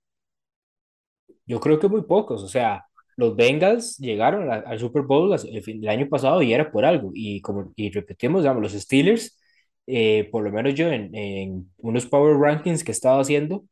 Yo 1.47 1.61
creo 1.61 1.79
que 1.79 1.89
muy 1.89 2.03
pocos, 2.03 2.43
o 2.43 2.49
sea, 2.49 2.85
los 3.17 3.37
Bengals 3.37 3.97
llegaron 3.99 4.51
al 4.51 4.79
Super 4.79 5.03
Bowl 5.03 5.33
el, 5.35 5.63
fin, 5.63 5.83
el 5.83 5.89
año 5.89 6.09
pasado 6.09 6.43
y 6.43 6.53
era 6.53 6.71
por 6.71 6.85
algo. 6.85 7.11
Y 7.15 7.41
como 7.41 7.73
y 7.77 7.91
repetimos, 7.91 8.43
digamos, 8.43 8.63
los 8.63 8.73
Steelers, 8.73 9.39
eh, 9.87 10.29
por 10.31 10.45
lo 10.45 10.51
menos 10.53 10.75
yo 10.75 10.89
en, 10.91 11.15
en, 11.15 11.73
unos 11.79 12.07
Power 12.07 12.37
Rankings 12.39 12.85
que 12.85 12.93
estaba 12.93 13.21
haciendo, 13.21 13.65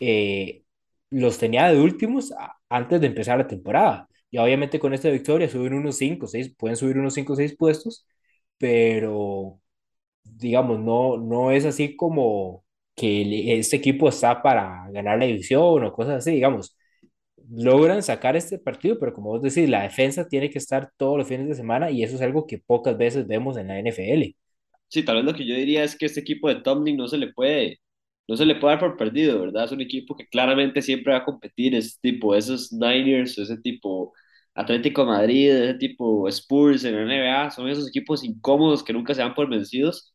eh, 0.00 0.64
los 1.10 1.38
tenía 1.38 1.68
de 1.72 1.80
últimos 1.80 2.32
a, 2.32 2.56
antes 2.68 3.00
de 3.00 3.08
empezar 3.08 3.38
la 3.38 3.46
temporada. 3.46 4.08
Y 4.30 4.38
obviamente 4.38 4.78
con 4.80 4.94
esta 4.94 5.10
victoria 5.10 5.48
suben 5.48 5.74
unos 5.74 5.96
5, 5.98 6.26
6, 6.26 6.54
pueden 6.58 6.76
subir 6.76 6.98
unos 6.98 7.14
5 7.14 7.34
o 7.34 7.36
6 7.36 7.56
puestos, 7.56 8.06
pero 8.58 9.60
digamos, 10.24 10.80
no, 10.80 11.18
no 11.18 11.52
es 11.52 11.64
así 11.66 11.96
como 11.96 12.64
que 12.94 13.58
este 13.58 13.76
equipo 13.76 14.08
está 14.08 14.42
para 14.42 14.88
ganar 14.90 15.18
la 15.18 15.26
división 15.26 15.84
o 15.84 15.92
cosas 15.92 16.18
así, 16.18 16.32
digamos 16.32 16.76
logran 17.50 18.02
sacar 18.02 18.36
este 18.36 18.58
partido, 18.58 18.98
pero 18.98 19.12
como 19.12 19.30
vos 19.30 19.42
decís, 19.42 19.68
la 19.68 19.82
defensa 19.82 20.26
tiene 20.28 20.50
que 20.50 20.58
estar 20.58 20.90
todos 20.96 21.18
los 21.18 21.28
fines 21.28 21.48
de 21.48 21.54
semana 21.54 21.90
y 21.90 22.02
eso 22.02 22.16
es 22.16 22.22
algo 22.22 22.46
que 22.46 22.58
pocas 22.58 22.96
veces 22.96 23.26
vemos 23.26 23.56
en 23.56 23.68
la 23.68 23.78
NFL. 23.78 24.34
Sí, 24.92 25.02
tal 25.04 25.16
vez 25.16 25.24
lo 25.24 25.34
que 25.34 25.46
yo 25.46 25.54
diría 25.54 25.84
es 25.84 25.96
que 25.96 26.04
este 26.06 26.20
equipo 26.20 26.48
de 26.48 26.56
Tomlin 26.56 26.96
no 26.98 27.08
se 27.08 27.16
le 27.16 27.32
puede, 27.32 27.80
no 28.28 28.36
se 28.36 28.44
le 28.44 28.56
puede 28.56 28.74
dar 28.74 28.80
por 28.80 28.96
perdido, 28.98 29.40
¿verdad? 29.40 29.64
Es 29.64 29.72
un 29.72 29.80
equipo 29.80 30.14
que 30.16 30.26
claramente 30.28 30.82
siempre 30.82 31.12
va 31.12 31.20
a 31.20 31.24
competir, 31.24 31.74
es 31.74 31.98
tipo 32.00 32.34
esos 32.34 32.70
Niners, 32.72 33.38
ese 33.38 33.56
tipo 33.58 34.12
Atlético 34.54 35.06
Madrid, 35.06 35.50
ese 35.50 35.74
tipo 35.78 36.28
Spurs 36.28 36.84
en 36.84 36.96
la 36.96 37.02
NBA, 37.04 37.50
son 37.50 37.68
esos 37.70 37.88
equipos 37.88 38.22
incómodos 38.22 38.82
que 38.84 38.92
nunca 38.92 39.14
se 39.14 39.22
dan 39.22 39.34
por 39.34 39.48
vencidos. 39.48 40.14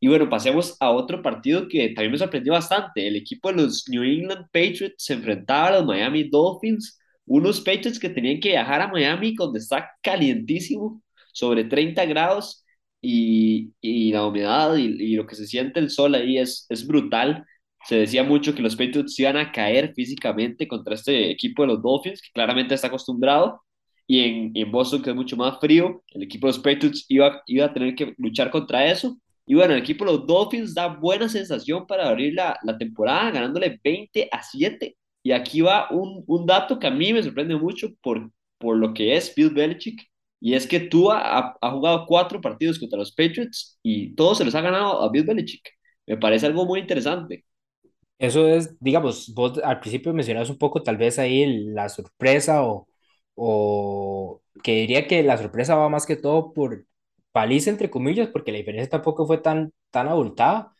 Y 0.00 0.08
bueno, 0.08 0.28
pasemos 0.28 0.76
a 0.80 0.90
otro 0.90 1.22
partido 1.22 1.66
que 1.68 1.88
también 1.88 2.12
me 2.12 2.18
sorprendió 2.18 2.52
bastante. 2.52 3.06
El 3.08 3.16
equipo 3.16 3.48
de 3.50 3.62
los 3.62 3.88
New 3.88 4.02
England 4.04 4.46
Patriots 4.52 4.94
se 5.04 5.14
enfrentaba 5.14 5.68
a 5.68 5.72
los 5.78 5.86
Miami 5.86 6.28
Dolphins, 6.28 6.98
unos 7.26 7.60
Patriots 7.60 7.98
que 7.98 8.10
tenían 8.10 8.40
que 8.40 8.50
viajar 8.50 8.80
a 8.82 8.88
Miami 8.88 9.34
donde 9.34 9.58
está 9.58 9.90
calientísimo, 10.02 11.02
sobre 11.32 11.64
30 11.64 12.04
grados, 12.06 12.64
y, 13.00 13.72
y 13.80 14.12
la 14.12 14.26
humedad 14.26 14.76
y, 14.76 14.86
y, 14.86 15.16
lo 15.16 15.26
que 15.26 15.36
se 15.36 15.46
siente 15.46 15.80
el 15.80 15.90
sol 15.90 16.14
ahí 16.14 16.38
es, 16.38 16.66
es 16.68 16.86
brutal. 16.86 17.44
Se 17.86 17.96
decía 17.96 18.24
mucho 18.24 18.54
que 18.54 18.62
los 18.62 18.76
Patriots 18.76 19.18
iban 19.18 19.36
a 19.36 19.52
caer 19.52 19.94
físicamente 19.94 20.66
contra 20.68 20.94
este 20.94 21.30
equipo 21.30 21.62
de 21.62 21.68
los 21.68 21.82
Dolphins, 21.82 22.20
que 22.22 22.30
claramente 22.32 22.74
está 22.74 22.88
acostumbrado, 22.88 23.62
y 24.06 24.20
en, 24.24 24.52
en 24.54 24.70
Boston, 24.72 25.02
que 25.02 25.10
es 25.10 25.16
mucho 25.16 25.36
más 25.36 25.58
frío, 25.60 26.02
el 26.08 26.22
equipo 26.24 26.46
de 26.46 26.54
los 26.54 26.58
Patriots 26.60 27.04
iba, 27.08 27.42
iba 27.46 27.66
a 27.66 27.72
tener 27.72 27.94
que 27.94 28.14
luchar 28.18 28.50
contra 28.50 28.86
eso. 28.90 29.18
Y 29.46 29.54
bueno, 29.54 29.74
el 29.74 29.80
equipo 29.80 30.04
de 30.04 30.12
los 30.12 30.26
Dolphins 30.26 30.74
da 30.74 30.88
buena 30.88 31.28
sensación 31.28 31.86
para 31.86 32.08
abrir 32.08 32.34
la, 32.34 32.58
la 32.64 32.76
temporada, 32.78 33.30
ganándole 33.30 33.78
20 33.82 34.28
a 34.30 34.42
7. 34.42 34.96
Y 35.22 35.32
aquí 35.32 35.60
va 35.60 35.90
un, 35.90 36.24
un 36.26 36.46
dato 36.46 36.78
que 36.78 36.86
a 36.86 36.90
mí 36.90 37.12
me 37.12 37.22
sorprende 37.22 37.56
mucho 37.56 37.88
por, 38.02 38.30
por 38.58 38.76
lo 38.76 38.94
que 38.94 39.16
es 39.16 39.34
Bill 39.34 39.50
Belichick 39.50 40.07
y 40.40 40.54
es 40.54 40.66
que 40.66 40.80
Tua 40.80 41.20
ha, 41.20 41.56
ha, 41.60 41.70
jugado 41.70 42.06
cuatro 42.06 42.40
partidos 42.40 42.78
contra 42.78 42.98
los 42.98 43.12
Patriots 43.12 43.78
y 43.82 44.14
todos 44.14 44.38
se 44.38 44.44
los 44.44 44.54
ha 44.54 44.60
ganado 44.60 45.02
a 45.02 45.10
Bill 45.10 45.24
Belichick. 45.24 45.68
Me 46.06 46.16
parece 46.16 46.46
algo 46.46 46.64
muy 46.66 46.80
interesante. 46.80 47.44
Eso 48.18 48.48
es, 48.48 48.76
digamos, 48.80 49.32
vos 49.34 49.58
al 49.62 49.80
principio 49.80 50.12
mencionabas 50.12 50.50
un 50.50 50.58
poco 50.58 50.82
tal 50.82 50.96
vez 50.96 51.18
ahí 51.18 51.46
la 51.72 51.88
sorpresa 51.88 52.64
o, 52.64 52.88
o 53.34 54.42
que 54.62 54.72
diría 54.80 55.06
que 55.06 55.22
la 55.22 55.38
sorpresa 55.38 55.76
va 55.76 55.88
más 55.88 56.06
que 56.06 56.16
todo 56.16 56.52
por 56.52 56.86
paliza 57.32 57.70
entre 57.70 57.90
comillas, 57.90 58.28
porque 58.28 58.52
la 58.52 58.58
diferencia 58.58 58.90
tampoco 58.90 59.26
fue 59.26 59.38
tan, 59.38 59.72
tan 59.90 60.08
abultada, 60.08 60.74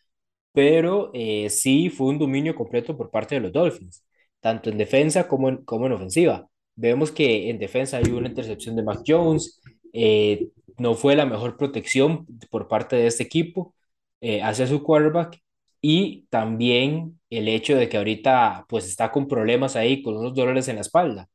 pero 0.52 1.10
eh, 1.14 1.50
sí 1.50 1.90
fue 1.90 2.08
un 2.08 2.18
dominio 2.18 2.54
completo 2.54 2.96
por 2.96 3.10
parte 3.10 3.36
de 3.36 3.42
los 3.42 3.52
Dolphins, 3.52 4.04
tanto 4.40 4.70
en 4.70 4.78
defensa 4.78 5.28
como 5.28 5.48
en, 5.50 5.58
como 5.64 5.86
en 5.86 5.92
ofensiva. 5.92 6.48
Vemos 6.80 7.11
que 7.11 7.50
en 7.50 7.58
defensa 7.58 7.97
hay 7.99 8.12
una 8.12 8.28
intercepción 8.28 8.76
de 8.76 8.85
Mac 8.85 9.00
Jones, 9.06 9.61
eh, 9.92 10.49
no 10.78 10.94
fue 10.94 11.16
la 11.16 11.26
mejor 11.26 11.56
protección 11.56 12.25
por 12.50 12.68
parte 12.68 12.94
de 12.97 13.08
este 13.08 13.25
equipo 13.25 13.75
eh, 14.20 14.42
hacia 14.42 14.66
su 14.68 14.82
quarterback 14.85 15.40
y 15.80 16.26
también 16.30 17.20
el 17.30 17.49
hecho 17.49 17.76
de 17.76 17.88
que 17.88 17.97
ahorita 17.97 18.64
pues 18.68 18.87
está 18.87 19.11
con 19.11 19.26
problemas 19.26 19.75
ahí, 19.75 20.02
con 20.02 20.16
unos 20.16 20.35
dolores 20.35 20.68
en 20.68 20.76
la 20.76 20.82
espalda, 20.82 21.28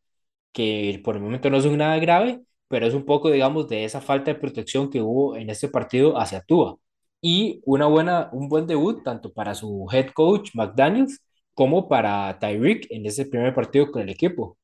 que 0.53 1.01
por 1.03 1.15
el 1.17 1.21
momento 1.23 1.49
no 1.49 1.61
son 1.61 1.77
nada 1.77 1.97
grave, 1.99 2.41
pero 2.69 2.87
es 2.87 2.93
un 2.93 3.05
poco, 3.05 3.31
digamos, 3.31 3.69
de 3.69 3.85
esa 3.85 4.01
falta 4.01 4.33
de 4.33 4.39
protección 4.39 4.89
que 4.89 5.01
hubo 5.01 5.35
en 5.37 5.49
este 5.49 5.67
partido 5.69 6.17
hacia 6.19 6.41
Tua. 6.41 6.77
Y 7.21 7.61
una 7.65 7.87
buena, 7.87 8.29
un 8.33 8.49
buen 8.49 8.67
debut 8.67 9.03
tanto 9.03 9.33
para 9.33 9.55
su 9.55 9.87
head 9.91 10.11
coach 10.13 10.51
McDaniels 10.55 11.21
como 11.53 11.87
para 11.89 12.37
Tyreek 12.39 12.87
en 12.91 13.05
ese 13.05 13.25
primer 13.25 13.53
partido 13.53 13.91
con 13.91 14.01
el 14.03 14.09
equipo. 14.09 14.57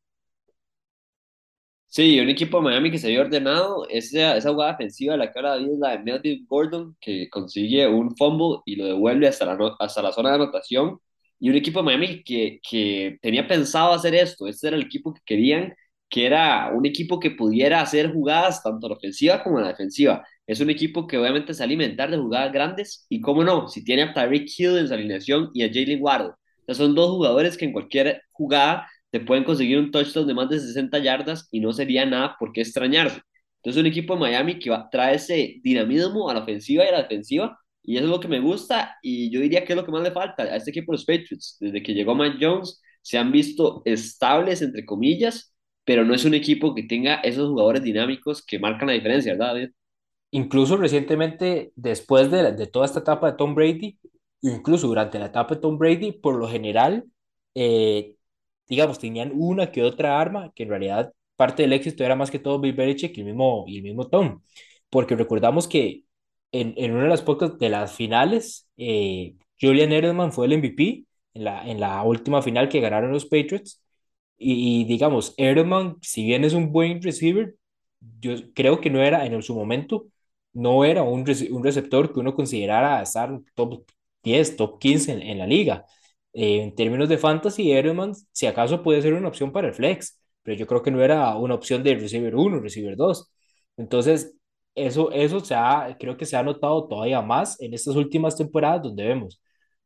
Sí, 1.91 2.19
un 2.19 2.29
equipo 2.29 2.57
de 2.57 2.63
Miami 2.65 2.91
que 2.91 2.99
se 2.99 3.09
vio 3.09 3.21
ordenado. 3.21 3.87
Esa, 3.89 4.37
esa 4.37 4.51
jugada 4.51 4.73
defensiva 4.73 5.13
de 5.13 5.17
la 5.19 5.31
que 5.31 5.41
David 5.41 5.71
es 5.73 5.79
la 5.79 5.91
de 5.91 5.99
Melvin 5.99 6.45
Gordon, 6.47 6.95
que 7.01 7.27
consigue 7.29 7.87
un 7.87 8.15
fumble 8.15 8.59
y 8.65 8.75
lo 8.75 8.85
devuelve 8.85 9.27
hasta 9.27 9.45
la, 9.45 9.75
hasta 9.79 10.01
la 10.01 10.11
zona 10.11 10.29
de 10.29 10.35
anotación. 10.35 10.99
Y 11.39 11.49
un 11.49 11.55
equipo 11.55 11.79
de 11.79 11.85
Miami 11.85 12.23
que, 12.23 12.59
que 12.67 13.17
tenía 13.21 13.47
pensado 13.47 13.93
hacer 13.93 14.13
esto. 14.13 14.47
Este 14.47 14.67
era 14.67 14.77
el 14.77 14.83
equipo 14.83 15.13
que 15.13 15.21
querían, 15.25 15.73
que 16.09 16.25
era 16.27 16.71
un 16.75 16.85
equipo 16.85 17.19
que 17.19 17.31
pudiera 17.31 17.81
hacer 17.81 18.13
jugadas 18.13 18.61
tanto 18.61 18.85
en 18.87 18.91
la 18.91 18.97
ofensiva 18.97 19.43
como 19.43 19.57
en 19.57 19.63
la 19.63 19.71
defensiva. 19.71 20.23
Es 20.45 20.59
un 20.59 20.69
equipo 20.69 21.07
que 21.07 21.17
obviamente 21.17 21.53
se 21.55 21.63
alimentar 21.63 22.11
de 22.11 22.17
jugadas 22.17 22.53
grandes. 22.53 23.05
Y 23.09 23.19
cómo 23.21 23.43
no, 23.43 23.67
si 23.67 23.83
tiene 23.83 24.03
a 24.03 24.13
Tyreek 24.13 24.47
Hill 24.57 24.77
en 24.77 24.87
su 24.87 24.93
alineación 24.93 25.49
y 25.53 25.63
a 25.63 25.67
Jalen 25.67 26.01
Waddle. 26.01 26.29
O 26.29 26.35
sea, 26.67 26.75
son 26.75 26.93
dos 26.93 27.09
jugadores 27.09 27.57
que 27.57 27.65
en 27.65 27.73
cualquier 27.73 28.21
jugada 28.31 28.87
te 29.11 29.19
pueden 29.19 29.43
conseguir 29.43 29.77
un 29.79 29.91
touchdown 29.91 30.27
de 30.27 30.33
más 30.33 30.49
de 30.49 30.59
60 30.59 30.99
yardas 30.99 31.47
y 31.51 31.59
no 31.59 31.73
sería 31.73 32.05
nada 32.05 32.35
por 32.39 32.51
qué 32.53 32.61
extrañarse. 32.61 33.21
Entonces, 33.57 33.79
un 33.81 33.87
equipo 33.87 34.13
de 34.13 34.21
Miami 34.21 34.59
que 34.59 34.69
va, 34.69 34.89
trae 34.89 35.15
ese 35.15 35.59
dinamismo 35.63 36.29
a 36.29 36.33
la 36.33 36.41
ofensiva 36.41 36.85
y 36.85 36.87
a 36.87 36.91
la 36.93 37.01
defensiva, 37.03 37.59
y 37.83 37.97
eso 37.97 38.05
es 38.05 38.11
lo 38.11 38.19
que 38.19 38.27
me 38.27 38.39
gusta, 38.39 38.97
y 39.01 39.29
yo 39.31 39.41
diría 39.41 39.65
que 39.65 39.73
es 39.73 39.77
lo 39.77 39.85
que 39.85 39.91
más 39.91 40.03
le 40.03 40.11
falta 40.11 40.43
a 40.43 40.55
este 40.55 40.71
equipo 40.71 40.91
de 40.91 40.97
los 40.97 41.05
Patriots. 41.05 41.57
Desde 41.59 41.83
que 41.83 41.93
llegó 41.93 42.15
Mike 42.15 42.37
Jones, 42.39 42.81
se 43.01 43.17
han 43.17 43.31
visto 43.31 43.81
estables, 43.85 44.61
entre 44.61 44.85
comillas, 44.85 45.53
pero 45.83 46.05
no 46.05 46.13
es 46.13 46.23
un 46.25 46.35
equipo 46.35 46.75
que 46.75 46.83
tenga 46.83 47.15
esos 47.15 47.49
jugadores 47.49 47.83
dinámicos 47.83 48.45
que 48.45 48.59
marcan 48.59 48.87
la 48.87 48.93
diferencia, 48.93 49.33
¿verdad, 49.33 49.53
David? 49.55 49.69
Incluso 50.31 50.77
recientemente, 50.77 51.73
después 51.75 52.29
de, 52.29 52.53
de 52.53 52.67
toda 52.67 52.85
esta 52.85 52.99
etapa 52.99 53.31
de 53.31 53.37
Tom 53.37 53.55
Brady, 53.55 53.97
incluso 54.41 54.87
durante 54.87 55.17
la 55.19 55.25
etapa 55.27 55.55
de 55.55 55.61
Tom 55.61 55.77
Brady, 55.77 56.11
por 56.11 56.35
lo 56.35 56.47
general, 56.47 57.05
eh, 57.55 58.15
digamos, 58.69 58.99
tenían 58.99 59.31
una 59.35 59.71
que 59.71 59.83
otra 59.83 60.19
arma, 60.19 60.51
que 60.55 60.63
en 60.63 60.69
realidad 60.69 61.13
parte 61.35 61.63
del 61.63 61.73
éxito 61.73 62.03
era 62.03 62.15
más 62.15 62.31
que 62.31 62.39
todo 62.39 62.59
Bill 62.59 62.73
Belichick 62.73 63.17
y 63.17 63.21
el 63.21 63.27
mismo, 63.27 63.65
y 63.67 63.77
el 63.77 63.83
mismo 63.83 64.07
Tom, 64.09 64.41
porque 64.89 65.15
recordamos 65.15 65.67
que 65.67 66.03
en, 66.51 66.73
en 66.77 66.91
una 66.93 67.03
de 67.03 67.09
las 67.09 67.21
pocas 67.21 67.57
de 67.57 67.69
las 67.69 67.93
finales, 67.93 68.69
eh, 68.77 69.35
Julian 69.61 69.91
Edelman 69.91 70.31
fue 70.31 70.45
el 70.47 70.53
MVP 70.53 71.05
en 71.33 71.43
la, 71.43 71.67
en 71.69 71.79
la 71.79 72.03
última 72.03 72.41
final 72.41 72.69
que 72.69 72.79
ganaron 72.81 73.11
los 73.11 73.25
Patriots, 73.25 73.81
y, 74.37 74.81
y 74.81 74.85
digamos, 74.85 75.33
Edelman, 75.37 75.97
si 76.01 76.23
bien 76.25 76.43
es 76.43 76.53
un 76.53 76.71
buen 76.71 77.01
receiver, 77.01 77.55
yo 78.21 78.35
creo 78.53 78.79
que 78.81 78.89
no 78.89 79.01
era 79.01 79.25
en 79.25 79.41
su 79.43 79.55
momento, 79.55 80.07
no 80.53 80.85
era 80.85 81.03
un, 81.03 81.25
un 81.51 81.63
receptor 81.63 82.13
que 82.13 82.19
uno 82.19 82.33
considerara 82.35 83.01
estar 83.01 83.39
top 83.55 83.85
10, 84.23 84.55
top 84.55 84.79
15 84.79 85.11
en, 85.13 85.21
en 85.21 85.37
la 85.39 85.47
liga 85.47 85.85
eh, 86.33 86.61
en 86.63 86.75
términos 86.75 87.09
de 87.09 87.17
fantasy, 87.17 87.71
Edelman, 87.71 88.13
si 88.31 88.47
acaso 88.47 88.83
puede 88.83 89.01
ser 89.01 89.13
una 89.13 89.27
opción 89.29 89.51
para 89.51 89.67
el 89.67 89.73
flex, 89.73 90.19
pero 90.43 90.57
yo 90.57 90.67
creo 90.67 90.81
que 90.83 90.91
no 90.91 91.01
era 91.03 91.35
una 91.35 91.55
opción 91.55 91.83
de 91.83 91.95
receiver 91.95 92.35
1, 92.35 92.59
receiver 92.59 92.95
2. 92.95 93.31
Entonces, 93.77 94.35
eso, 94.75 95.11
eso 95.11 95.39
se 95.41 95.55
ha, 95.55 95.95
creo 95.99 96.17
que 96.17 96.25
se 96.25 96.37
ha 96.37 96.43
notado 96.43 96.87
todavía 96.87 97.21
más 97.21 97.59
en 97.61 97.73
estas 97.73 97.95
últimas 97.95 98.35
temporadas 98.35 98.83
donde 98.83 99.05
vemos 99.05 99.41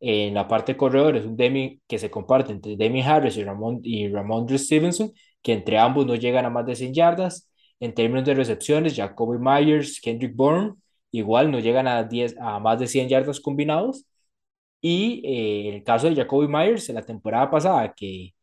en 0.06 0.34
la 0.34 0.48
parte 0.48 0.74
de 0.74 0.78
corredores 0.78 1.26
un 1.26 1.38
Demi 1.38 1.82
que 1.88 1.98
se 1.98 2.12
comparte 2.12 2.52
entre 2.52 2.76
Demi 2.76 3.02
Harris 3.02 3.38
y 3.38 3.44
Ramón 3.44 3.80
y 3.84 4.10
Ramondre 4.10 4.58
Stevenson, 4.58 5.14
que 5.42 5.54
entre 5.54 5.78
ambos 5.78 6.06
no 6.06 6.16
llegan 6.16 6.46
a 6.46 6.50
más 6.50 6.66
de 6.66 6.76
100 6.76 6.94
yardas. 6.94 7.50
En 7.80 7.94
términos 7.94 8.26
de 8.26 8.34
recepciones, 8.34 8.96
Jacoby 8.96 9.38
Myers, 9.40 10.02
Kendrick 10.02 10.36
Bourne, 10.36 10.74
igual 11.12 11.52
no 11.52 11.60
llegan 11.60 11.88
a, 11.88 12.04
10, 12.04 12.36
a 12.40 12.60
más 12.60 12.80
de 12.80 12.88
100 12.88 13.10
yardas 13.10 13.40
combinados. 13.40 14.06
Y 14.84 15.24
eh, 15.26 15.76
el 15.76 15.84
caso 15.86 16.10
de 16.10 16.18
Jacoby 16.18 16.48
Myers 16.50 16.90
en 16.90 16.98
la 16.98 17.04
temporada 17.06 17.52
pasada, 17.52 17.94
que, 17.96 18.36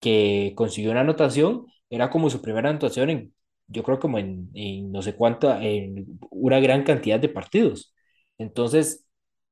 que 0.00 0.52
consiguió 0.56 0.90
una 0.92 1.02
anotación, 1.02 1.66
era 1.90 2.10
como 2.10 2.30
su 2.30 2.42
primera 2.42 2.70
anotación 2.70 3.10
en, 3.10 3.34
yo 3.68 3.82
creo 3.84 3.98
como 4.00 4.18
en, 4.18 4.50
no 4.92 5.02
sé 5.02 5.14
cuánta, 5.16 5.62
en 5.64 6.18
una 6.30 6.60
gran 6.60 6.84
cantidad 6.84 7.20
de 7.20 7.28
partidos. 7.30 7.94
Entonces, 8.38 9.06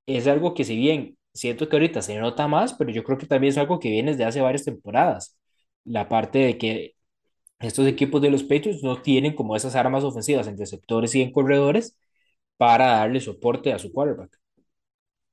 es 0.06 0.26
algo 0.26 0.54
que 0.54 0.64
si 0.64 0.76
bien 0.76 1.18
siento 1.35 1.68
que 1.68 1.76
ahorita 1.76 2.02
se 2.02 2.18
nota 2.18 2.49
más, 2.49 2.75
pero 2.75 2.90
yo 2.92 3.04
creo 3.04 3.18
que 3.18 3.26
también 3.26 3.52
es 3.52 3.59
algo 3.59 3.78
que 3.80 3.90
viene 3.90 4.12
desde 4.12 4.25
hace 4.26 4.40
varias 4.40 4.64
temporadas. 4.64 5.38
La 5.85 6.09
parte 6.09 6.38
de 6.40 6.59
que 6.59 6.94
estos 7.61 7.87
equipos 7.88 8.23
de 8.23 8.30
los 8.30 8.42
Patriots 8.44 8.82
no 8.82 9.02
tienen 9.02 9.35
como 9.37 9.56
esas 9.56 9.76
armas 9.76 10.04
ofensivas 10.04 10.47
en 10.49 10.59
receptores 10.59 11.14
y 11.14 11.23
en 11.23 11.32
corredores 11.32 11.99
para 12.59 12.87
darle 12.88 13.20
soporte 13.20 13.73
a 13.75 13.80
su 13.80 13.92
quarterback 13.92 14.39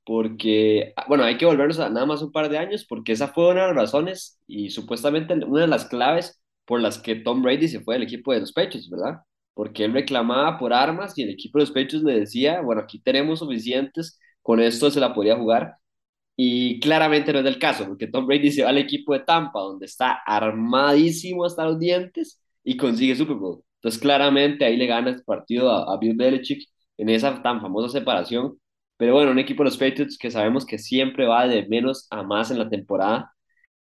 porque, 0.07 0.93
ah, 0.95 1.05
bueno, 1.09 1.25
hay 1.25 1.37
que 1.37 1.45
volvernos 1.45 1.79
a 1.79 1.89
nada 1.89 2.05
más 2.05 2.21
un 2.21 2.31
par 2.31 2.49
de 2.49 2.57
años, 2.57 2.85
porque 2.87 3.11
esa 3.11 3.27
fue 3.27 3.49
una 3.51 3.63
de 3.63 3.67
las 3.67 3.75
razones 3.75 4.39
y 4.47 4.69
supuestamente 4.69 5.33
una 5.33 5.61
de 5.63 5.67
las 5.67 5.85
claves 5.85 6.41
por 6.65 6.81
las 6.81 6.97
que 6.99 7.15
Tom 7.15 7.41
Brady 7.43 7.67
se 7.67 7.81
fue 7.81 7.95
del 7.95 8.03
equipo 8.03 8.33
de 8.33 8.39
los 8.41 8.53
Patriots, 8.53 8.89
¿verdad? 8.89 9.19
Porque 9.53 9.83
él 9.85 9.93
reclamaba 9.93 10.57
por 10.59 10.73
armas 10.73 11.17
y 11.17 11.23
el 11.23 11.29
equipo 11.31 11.59
de 11.59 11.63
los 11.65 11.71
Patriots 11.71 12.03
le 12.05 12.21
decía, 12.21 12.61
bueno, 12.61 12.81
aquí 12.81 12.99
tenemos 13.01 13.39
suficientes, 13.39 14.19
con 14.41 14.61
esto 14.61 14.89
se 14.91 15.01
la 15.01 15.13
podía 15.13 15.35
jugar. 15.37 15.75
Y 16.35 16.79
claramente 16.79 17.33
no 17.33 17.39
es 17.39 17.45
el 17.45 17.59
caso, 17.59 17.87
porque 17.87 18.07
Tom 18.07 18.27
Brady 18.27 18.51
se 18.51 18.63
va 18.63 18.69
al 18.69 18.77
equipo 18.77 19.13
de 19.13 19.21
Tampa, 19.21 19.59
donde 19.59 19.85
está 19.87 20.21
armadísimo 20.25 21.45
hasta 21.45 21.65
los 21.65 21.79
dientes 21.79 22.41
y 22.63 22.77
consigue 22.77 23.15
Super 23.15 23.37
Bowl. 23.37 23.63
Entonces, 23.77 23.99
claramente 24.01 24.65
ahí 24.65 24.77
le 24.77 24.87
gana 24.87 25.09
el 25.11 25.23
partido 25.23 25.71
a, 25.71 25.93
a 25.93 25.97
Bill 25.97 26.15
Belichick 26.15 26.69
en 26.97 27.09
esa 27.09 27.41
tan 27.41 27.61
famosa 27.61 27.89
separación 27.89 28.57
pero 28.97 29.13
bueno, 29.13 29.31
un 29.31 29.39
equipo 29.39 29.63
de 29.63 29.69
los 29.69 29.77
Patriots 29.77 30.17
que 30.17 30.31
sabemos 30.31 30.65
que 30.65 30.77
siempre 30.79 31.27
va 31.27 31.47
de 31.47 31.67
menos 31.67 32.07
a 32.11 32.23
más 32.23 32.51
en 32.51 32.59
la 32.59 32.69
temporada 32.69 33.31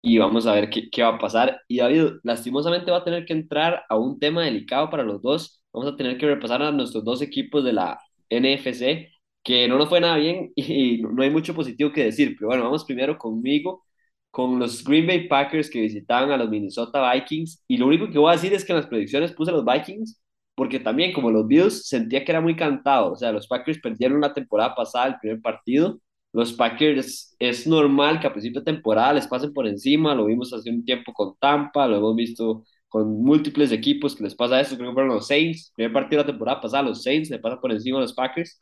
y 0.02 0.18
vamos 0.20 0.46
a 0.48 0.54
ver 0.54 0.70
qué, 0.70 0.90
qué, 0.90 1.04
va 1.04 1.10
a 1.10 1.18
pasar. 1.20 1.62
Y 1.68 1.78
David, 1.78 2.20
lastimosamente 2.24 2.92
va 2.92 2.98
a 2.98 3.04
tener 3.04 3.26
que 3.26 3.34
entrar 3.34 3.84
a 3.90 3.98
un 3.98 4.20
tema 4.20 4.44
delicado 4.44 4.90
para 4.90 5.04
los 5.04 5.22
dos. 5.22 5.64
Vamos 5.74 5.92
a 5.94 5.98
tener 5.98 6.18
que 6.18 6.28
repasar 6.28 6.62
a 6.62 6.72
nuestros 6.72 7.04
dos 7.04 7.22
equipos 7.22 7.64
de 7.64 7.74
la 7.74 8.00
NFC, 8.30 9.10
que 9.44 9.68
no 9.68 9.78
nos 9.78 9.90
fue 9.90 10.02
nada 10.02 10.18
bien 10.18 10.52
y 10.56 11.02
no 11.02 11.24
hay 11.24 11.30
mucho 11.30 11.56
positivo 11.56 11.92
que 11.92 12.06
decir. 12.06 12.36
Pero 12.38 12.50
bueno, 12.50 12.64
vamos 12.66 12.86
primero 12.86 13.18
conmigo, 13.18 13.84
con 14.32 14.60
los 14.60 14.84
Green 14.84 15.08
Bay 15.08 15.28
Packers 15.28 15.70
que 15.70 15.82
visitaban 15.82 16.32
a 16.32 16.38
los 16.38 16.50
Minnesota 16.50 17.12
Vikings. 17.14 17.64
Y 17.68 17.78
lo 17.78 17.88
único 17.88 18.10
que 18.10 18.20
voy 18.20 18.30
a 18.32 18.34
decir 18.34 18.54
es 18.54 18.66
que 18.66 18.74
en 18.74 18.78
las 18.80 18.88
predicciones 18.88 19.32
puse 19.34 19.52
a 19.52 19.56
los 19.56 19.66
Vikings 19.66 20.22
porque 20.56 20.80
también 20.80 21.14
como 21.14 21.32
los 21.32 21.48
Bills 21.48 21.88
sentía 21.88 22.24
que 22.26 22.32
era 22.32 22.42
muy 22.42 22.56
cantado, 22.56 23.14
o 23.14 23.16
sea, 23.16 23.32
los 23.32 23.48
Packers 23.48 23.80
perdieron 23.80 24.22
la 24.22 24.34
temporada 24.34 24.76
pasada 24.76 25.08
el 25.08 25.20
primer 25.20 25.42
partido, 25.42 26.00
los 26.34 26.54
Packers 26.54 27.36
es 27.40 27.68
normal 27.68 28.20
que 28.20 28.28
a 28.28 28.32
principio 28.32 28.62
de 28.62 28.66
temporada 28.74 29.14
les 29.14 29.28
pasen 29.28 29.54
por 29.54 29.68
encima, 29.68 30.16
lo 30.16 30.26
vimos 30.26 30.54
hace 30.54 30.70
un 30.70 30.84
tiempo 30.86 31.14
con 31.14 31.36
Tampa, 31.40 31.88
lo 31.88 31.98
hemos 31.98 32.16
visto 32.16 32.64
con 32.90 33.24
múltiples 33.24 33.72
equipos 33.72 34.16
que 34.16 34.24
les 34.24 34.36
pasa 34.36 34.60
eso, 34.62 34.76
creo 34.78 34.90
que 34.90 34.94
fueron 34.94 35.14
los 35.16 35.28
Saints, 35.28 35.72
primer 35.76 35.94
partido 35.94 36.22
de 36.22 36.28
la 36.28 36.34
temporada 36.34 36.62
pasada, 36.62 36.84
los 36.84 37.04
Saints 37.04 37.30
le 37.30 37.40
pasan 37.40 37.60
por 37.60 37.72
encima 37.72 37.98
a 37.98 38.02
los 38.02 38.14
Packers, 38.14 38.62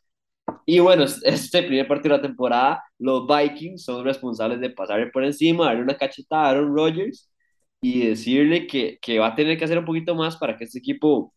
y 0.66 0.78
bueno, 0.78 1.04
este 1.24 1.62
primer 1.62 1.86
partido 1.88 2.14
de 2.16 2.22
la 2.22 2.28
temporada, 2.28 2.82
los 2.98 3.26
Vikings 3.26 3.84
son 3.84 4.04
responsables 4.04 4.60
de 4.60 4.70
pasarle 4.70 5.08
por 5.08 5.24
encima, 5.24 5.66
darle 5.66 5.82
una 5.82 5.96
cachetada 5.96 6.46
a 6.46 6.50
Aaron 6.50 6.74
Rodgers 6.74 7.30
y 7.80 8.06
decirle 8.08 8.66
que, 8.66 8.98
que 9.02 9.18
va 9.18 9.28
a 9.28 9.34
tener 9.34 9.58
que 9.58 9.64
hacer 9.64 9.78
un 9.78 9.84
poquito 9.84 10.14
más 10.14 10.36
para 10.36 10.56
que 10.56 10.64
este 10.64 10.78
equipo, 10.78 11.33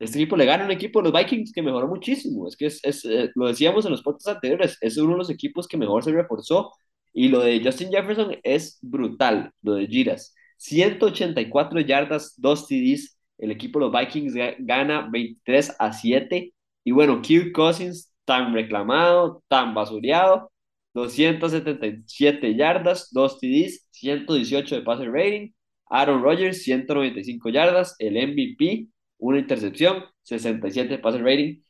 este 0.00 0.18
equipo 0.18 0.36
le 0.36 0.46
gane 0.46 0.64
un 0.64 0.70
equipo 0.70 1.00
de 1.00 1.10
los 1.10 1.20
Vikings 1.20 1.52
que 1.52 1.62
mejoró 1.62 1.86
muchísimo. 1.86 2.48
Es 2.48 2.56
que 2.56 2.66
es, 2.66 2.80
es 2.84 3.04
eh, 3.04 3.30
lo 3.34 3.48
decíamos 3.48 3.84
en 3.84 3.92
los 3.92 4.02
podcasts 4.02 4.28
anteriores, 4.28 4.78
es 4.80 4.96
uno 4.96 5.12
de 5.12 5.18
los 5.18 5.30
equipos 5.30 5.68
que 5.68 5.76
mejor 5.76 6.02
se 6.02 6.12
reforzó. 6.12 6.72
Y 7.12 7.28
lo 7.28 7.40
de 7.40 7.60
Justin 7.62 7.90
Jefferson 7.90 8.36
es 8.42 8.78
brutal, 8.82 9.52
lo 9.62 9.74
de 9.74 9.86
Giras. 9.86 10.34
184 10.58 11.80
yardas, 11.80 12.34
2 12.38 12.66
TDs. 12.66 13.18
El 13.38 13.50
equipo 13.50 13.78
de 13.78 13.86
los 13.86 13.92
Vikings 14.00 14.34
gana 14.60 15.08
23 15.10 15.76
a 15.78 15.92
7. 15.92 16.54
Y 16.84 16.90
bueno, 16.92 17.20
Kirk 17.22 17.52
Cousins, 17.52 18.12
tan 18.24 18.54
reclamado, 18.54 19.42
tan 19.48 19.74
basureado, 19.74 20.50
277 20.94 22.54
yardas, 22.56 23.08
2 23.12 23.38
TDs, 23.38 23.86
118 23.90 24.76
de 24.76 24.82
passer 24.82 25.10
rating. 25.12 25.50
Aaron 25.90 26.22
Rodgers, 26.22 26.62
195 26.62 27.48
yardas, 27.50 27.96
el 27.98 28.14
MVP, 28.14 28.88
una 29.20 29.38
intercepción, 29.38 30.04
67 30.22 30.88
de 30.88 30.98
passer 30.98 31.22
rating. 31.24 31.62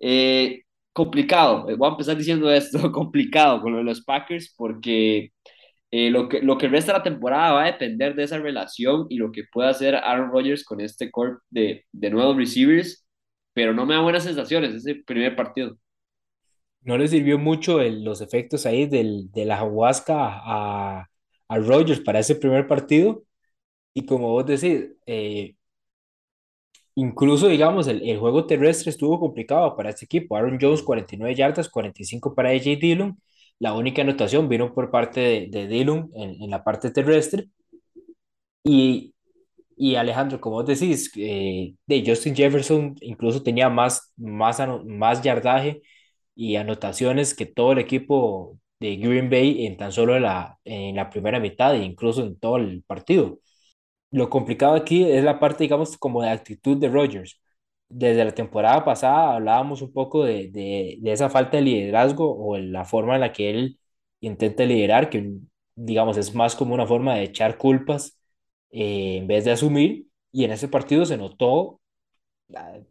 Eh, 0.00 0.62
complicado, 0.92 1.68
eh, 1.70 1.74
voy 1.76 1.88
a 1.88 1.92
empezar 1.92 2.16
diciendo 2.16 2.50
esto, 2.52 2.92
complicado 2.92 3.60
con 3.62 3.72
lo 3.72 3.78
de 3.78 3.84
los 3.84 4.02
Packers 4.04 4.54
porque 4.56 5.32
eh, 5.90 6.10
lo, 6.10 6.28
que, 6.28 6.42
lo 6.42 6.58
que 6.58 6.68
resta 6.68 6.92
de 6.92 6.98
la 6.98 7.04
temporada 7.04 7.52
va 7.52 7.64
a 7.64 7.72
depender 7.72 8.14
de 8.14 8.24
esa 8.24 8.38
relación 8.38 9.06
y 9.08 9.16
lo 9.16 9.32
que 9.32 9.44
pueda 9.52 9.70
hacer 9.70 9.94
Aaron 9.96 10.30
Rodgers 10.30 10.64
con 10.64 10.80
este 10.80 11.10
core 11.10 11.38
de, 11.50 11.86
de 11.92 12.10
nuevos 12.10 12.36
receivers, 12.36 13.06
pero 13.54 13.74
no 13.74 13.86
me 13.86 13.94
da 13.94 14.00
buenas 14.02 14.24
sensaciones 14.24 14.74
ese 14.74 14.96
primer 14.96 15.36
partido. 15.36 15.76
No 16.82 16.96
le 16.96 17.08
sirvió 17.08 17.38
mucho 17.38 17.82
los 17.82 18.20
efectos 18.20 18.66
ahí 18.66 18.86
del, 18.86 19.30
de 19.32 19.44
la 19.44 19.56
ayahuasca 19.56 20.14
a, 20.18 21.08
a 21.48 21.58
Rodgers 21.58 22.00
para 22.00 22.20
ese 22.20 22.36
primer 22.36 22.66
partido. 22.66 23.24
Y 23.94 24.06
como 24.06 24.28
vos 24.30 24.46
decís, 24.46 24.92
eh, 25.06 25.56
incluso 27.00 27.48
digamos, 27.48 27.86
el, 27.88 28.02
el, 28.08 28.18
juego 28.18 28.46
terrestre 28.46 28.90
estuvo 28.90 29.18
complicado 29.20 29.76
para 29.76 29.90
este 29.90 30.04
equipo. 30.06 30.36
Aaron 30.36 30.58
Jones, 30.60 30.82
49 30.82 31.34
yardas, 31.34 31.68
45 31.68 32.34
para 32.34 32.50
AJ 32.50 32.78
Dillon 32.80 33.18
la 33.58 33.74
única 33.74 34.02
anotación 34.02 34.48
vino 34.48 34.72
por 34.74 34.90
parte 34.90 35.20
de, 35.20 35.46
de 35.50 35.66
Dillon 35.68 36.10
en, 36.14 36.42
en, 36.42 36.50
la 36.50 36.62
parte 36.64 36.90
terrestre. 36.90 37.48
Y, 38.64 39.14
y 39.76 39.94
Alejandro, 39.96 40.40
como 40.40 40.62
decís, 40.64 41.12
eh, 41.16 41.74
de 41.86 42.04
Justin 42.06 42.36
Jefferson 42.36 42.96
incluso 43.00 43.42
tenía 43.42 43.68
más, 43.70 44.12
más, 44.16 44.60
más 44.86 45.22
yardaje 45.22 45.82
y 46.34 46.56
anotaciones 46.56 47.34
que 47.34 47.46
todo 47.46 47.72
el 47.72 47.78
equipo 47.78 48.58
de 48.80 48.96
Green 48.96 49.30
Bay 49.30 49.66
en 49.66 49.76
tan 49.76 49.92
solo 49.92 50.18
la, 50.20 50.58
en 50.64 50.96
la 50.96 51.10
primera 51.10 51.40
mitad 51.40 51.74
e 51.74 51.84
incluso 51.84 52.22
en 52.24 52.38
todo 52.38 52.58
el 52.58 52.82
partido. 52.84 53.40
Lo 54.10 54.30
complicado 54.30 54.74
aquí 54.74 55.04
es 55.04 55.22
la 55.22 55.38
parte, 55.38 55.64
digamos, 55.64 55.98
como 55.98 56.22
de 56.22 56.30
actitud 56.30 56.78
de 56.78 56.88
Rodgers. 56.88 57.40
Desde 57.88 58.24
la 58.24 58.32
temporada 58.34 58.84
pasada 58.84 59.34
hablábamos 59.34 59.82
un 59.82 59.92
poco 59.92 60.24
de, 60.24 60.48
de, 60.50 60.98
de, 61.00 61.12
esa 61.12 61.28
falta 61.30 61.56
de 61.58 61.62
liderazgo 61.62 62.34
o 62.36 62.56
la 62.58 62.84
forma 62.84 63.14
en 63.16 63.20
la 63.22 63.32
que 63.32 63.50
él 63.50 63.78
intenta 64.20 64.64
liderar, 64.64 65.10
que 65.10 65.32
digamos 65.74 66.16
es 66.16 66.34
más 66.34 66.54
como 66.56 66.74
una 66.74 66.86
forma 66.86 67.14
de 67.16 67.24
echar 67.24 67.58
culpas 67.58 68.18
eh, 68.70 69.18
en 69.18 69.26
vez 69.26 69.44
de 69.44 69.52
asumir, 69.52 70.06
y 70.32 70.44
en 70.44 70.52
ese 70.52 70.68
partido 70.68 71.04
se 71.06 71.16
notó 71.16 71.80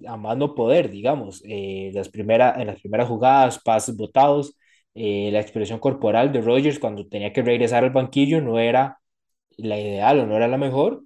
a, 0.08 0.18
más 0.18 0.38
no 0.38 0.56
poder, 0.56 0.90
digamos, 0.90 1.42
eh, 1.46 1.92
las 1.94 2.10
primera, 2.10 2.56
en 2.62 2.68
las 2.68 2.80
primeras 2.80 3.08
jugadas, 3.08 3.60
pases 3.60 3.96
botados, 3.96 4.56
eh, 4.94 5.30
la 5.32 5.40
expresión 5.42 5.80
corporal 5.80 6.32
de 6.32 6.42
Rogers 6.42 6.80
cuando 6.80 7.08
tenía 7.08 7.34
que 7.34 7.42
regresar 7.44 7.84
al 7.84 7.92
banquillo 7.92 8.42
no 8.42 8.60
era 8.60 9.00
la 9.58 9.80
ideal 9.80 10.20
o 10.20 10.28
no 10.28 10.36
era 10.36 10.48
la 10.48 10.58
mejor, 10.58 11.04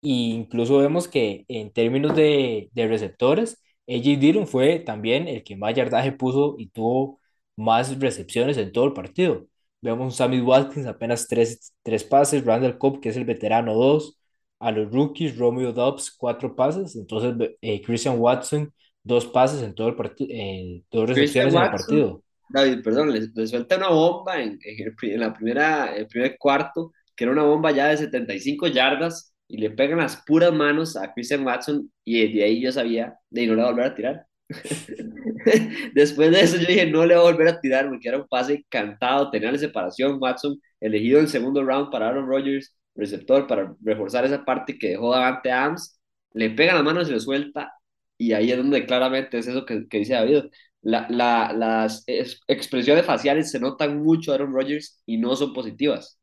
y 0.00 0.32
incluso 0.34 0.78
vemos 0.78 1.08
que 1.08 1.44
en 1.48 1.72
términos 1.72 2.16
de, 2.16 2.70
de 2.72 2.88
receptores, 2.88 3.62
AJ 3.88 4.18
Dillon 4.18 4.46
fue 4.46 4.80
también 4.80 5.28
el 5.28 5.44
que 5.44 5.56
más 5.56 5.74
yardaje 5.74 6.12
puso 6.12 6.56
y 6.58 6.68
tuvo 6.70 7.20
más 7.56 7.98
recepciones 8.00 8.56
en 8.56 8.72
todo 8.72 8.86
el 8.86 8.92
partido. 8.92 9.46
Vemos 9.80 10.04
un 10.04 10.12
Sammy 10.12 10.40
Watkins 10.40 10.86
apenas 10.86 11.26
tres, 11.28 11.72
tres 11.82 12.04
pases, 12.04 12.44
Randall 12.44 12.78
Cobb, 12.78 13.00
que 13.00 13.08
es 13.10 13.16
el 13.16 13.24
veterano, 13.24 13.74
dos. 13.74 14.18
A 14.60 14.70
los 14.70 14.92
rookies, 14.92 15.36
Romeo 15.36 15.72
Dobbs, 15.72 16.12
cuatro 16.16 16.54
pases. 16.54 16.94
Entonces, 16.94 17.50
eh, 17.60 17.82
Christian 17.82 18.16
Watson, 18.18 18.72
dos 19.02 19.26
pases 19.26 19.60
en 19.62 19.74
todo 19.74 19.88
el 19.88 19.96
partido, 19.96 20.30
eh, 20.32 20.84
dos 20.90 21.08
recepciones 21.08 21.54
en 21.54 21.62
el 21.62 21.70
partido. 21.70 22.22
David, 22.48 22.82
perdón, 22.84 23.12
les, 23.12 23.34
les 23.34 23.50
suelta 23.50 23.76
una 23.76 23.88
bomba 23.88 24.40
en, 24.40 24.60
en, 24.62 24.94
en, 25.02 25.20
la 25.20 25.32
primera, 25.32 25.96
el 25.96 26.06
primer 26.06 26.36
cuarto, 26.38 26.92
que 27.16 27.24
era 27.24 27.32
una 27.32 27.42
bomba 27.44 27.70
ya 27.72 27.88
de 27.88 27.96
75 27.98 28.66
yardas 28.68 29.34
y 29.48 29.58
le 29.58 29.70
pegan 29.70 29.98
las 29.98 30.16
puras 30.24 30.52
manos 30.52 30.96
a 30.96 31.12
Christian 31.12 31.44
Watson 31.46 31.90
y 32.04 32.32
de 32.34 32.44
ahí 32.44 32.62
yo 32.62 32.72
sabía 32.72 33.16
de 33.30 33.46
no 33.46 33.54
le 33.54 33.62
va 33.62 33.68
a 33.68 33.70
volver 33.72 33.86
a 33.86 33.94
tirar. 33.94 34.26
Después 35.94 36.30
de 36.30 36.40
eso 36.40 36.56
yo 36.58 36.66
dije, 36.66 36.86
no 36.90 37.04
le 37.06 37.16
voy 37.16 37.26
a 37.28 37.30
volver 37.32 37.48
a 37.48 37.60
tirar 37.60 37.88
porque 37.88 38.08
era 38.08 38.18
un 38.18 38.28
pase 38.28 38.64
cantado, 38.68 39.30
tenía 39.30 39.52
la 39.52 39.58
separación 39.58 40.18
Watson, 40.20 40.60
elegido 40.80 41.18
en 41.18 41.24
el 41.24 41.30
segundo 41.30 41.62
round 41.64 41.90
para 41.90 42.08
Aaron 42.08 42.26
Rodgers, 42.28 42.74
receptor 42.94 43.46
para 43.46 43.74
reforzar 43.82 44.24
esa 44.24 44.44
parte 44.44 44.78
que 44.78 44.90
dejó 44.90 45.12
Davante 45.12 45.50
Adams, 45.50 45.98
le 46.34 46.50
pega 46.50 46.74
las 46.74 46.84
manos 46.84 47.08
y 47.08 47.12
lo 47.12 47.20
suelta 47.20 47.72
y 48.18 48.32
ahí 48.32 48.50
es 48.52 48.56
donde 48.56 48.86
claramente 48.86 49.38
es 49.38 49.46
eso 49.46 49.64
que, 49.66 49.88
que 49.88 49.98
dice 49.98 50.14
David. 50.14 50.44
La, 50.82 51.06
la, 51.10 51.52
las 51.52 52.04
expresiones 52.48 53.04
faciales 53.06 53.50
se 53.50 53.60
notan 53.60 54.02
mucho 54.02 54.32
a 54.32 54.34
Aaron 54.36 54.52
Rodgers 54.52 55.00
y 55.06 55.18
no 55.18 55.36
son 55.36 55.52
positivas. 55.52 56.18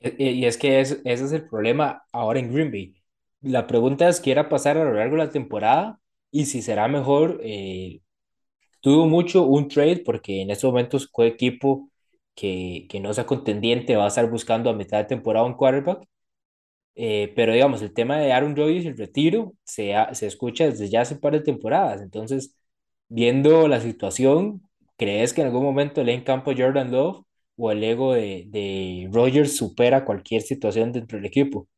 Y 0.00 0.44
es 0.44 0.58
que 0.58 0.80
ese 0.80 1.00
es 1.04 1.32
el 1.32 1.48
problema 1.48 2.04
ahora 2.12 2.38
en 2.38 2.52
Green 2.52 2.70
Bay. 2.70 2.94
La 3.40 3.66
pregunta 3.66 4.08
es 4.08 4.20
qué 4.20 4.30
irá 4.30 4.42
a 4.42 4.48
pasar 4.48 4.76
a 4.76 4.84
lo 4.84 4.92
largo 4.94 5.16
de 5.16 5.24
la 5.24 5.30
temporada 5.30 6.00
y 6.30 6.46
si 6.46 6.62
será 6.62 6.88
mejor. 6.88 7.40
Eh, 7.42 8.00
tuvo 8.80 9.06
mucho 9.08 9.44
un 9.44 9.68
trade 9.68 10.02
porque 10.04 10.42
en 10.42 10.50
estos 10.50 10.70
momentos 10.72 11.10
fue 11.12 11.28
equipo 11.28 11.90
que, 12.34 12.86
que 12.90 13.00
no 13.00 13.14
sea 13.14 13.26
contendiente 13.26 13.96
va 13.96 14.04
a 14.06 14.08
estar 14.08 14.30
buscando 14.30 14.70
a 14.70 14.74
mitad 14.74 14.98
de 14.98 15.04
temporada 15.06 15.46
un 15.46 15.54
quarterback. 15.54 16.04
Eh, 16.96 17.32
pero 17.34 17.52
digamos, 17.52 17.82
el 17.82 17.92
tema 17.92 18.18
de 18.18 18.32
Aaron 18.32 18.54
Rodgers 18.56 18.86
el 18.86 18.96
retiro 18.96 19.54
se, 19.64 19.94
se 20.12 20.26
escucha 20.26 20.64
desde 20.66 20.88
ya 20.88 21.00
hace 21.02 21.14
un 21.14 21.20
par 21.20 21.32
de 21.32 21.40
temporadas. 21.40 22.00
Entonces, 22.02 22.56
viendo 23.08 23.66
la 23.68 23.80
situación, 23.80 24.62
¿crees 24.96 25.32
que 25.34 25.40
en 25.42 25.48
algún 25.48 25.64
momento 25.64 26.00
en 26.02 26.22
campo 26.24 26.52
Jordan 26.56 26.92
Love 26.92 27.24
o 27.56 27.70
el 27.70 27.82
ego 27.84 28.14
de, 28.14 28.44
de 28.48 29.08
Rogers 29.12 29.56
supera 29.56 30.04
cualquier 30.04 30.42
situación 30.42 30.92
dentro 30.92 31.18
del 31.18 31.26
equipo. 31.26 31.68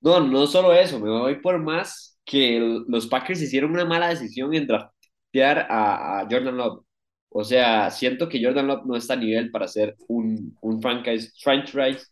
No, 0.00 0.20
no 0.20 0.46
solo 0.46 0.72
eso, 0.72 1.00
me 1.00 1.10
voy 1.10 1.40
por 1.40 1.58
más 1.58 2.18
que 2.24 2.60
los 2.86 3.06
Packers 3.06 3.42
hicieron 3.42 3.72
una 3.72 3.84
mala 3.84 4.08
decisión 4.10 4.54
en 4.54 4.66
draftear 4.66 5.66
a, 5.70 6.20
a, 6.20 6.28
Jordan 6.30 6.56
Love. 6.56 6.84
O 7.30 7.44
sea, 7.44 7.90
siento 7.90 8.28
que 8.28 8.42
Jordan 8.42 8.66
Love 8.66 8.86
no 8.86 8.96
está 8.96 9.14
a 9.14 9.16
nivel 9.16 9.50
para 9.50 9.66
ser 9.66 9.96
un, 10.08 10.56
un 10.62 10.80
franchise, 10.80 11.32
franchise, 11.42 12.06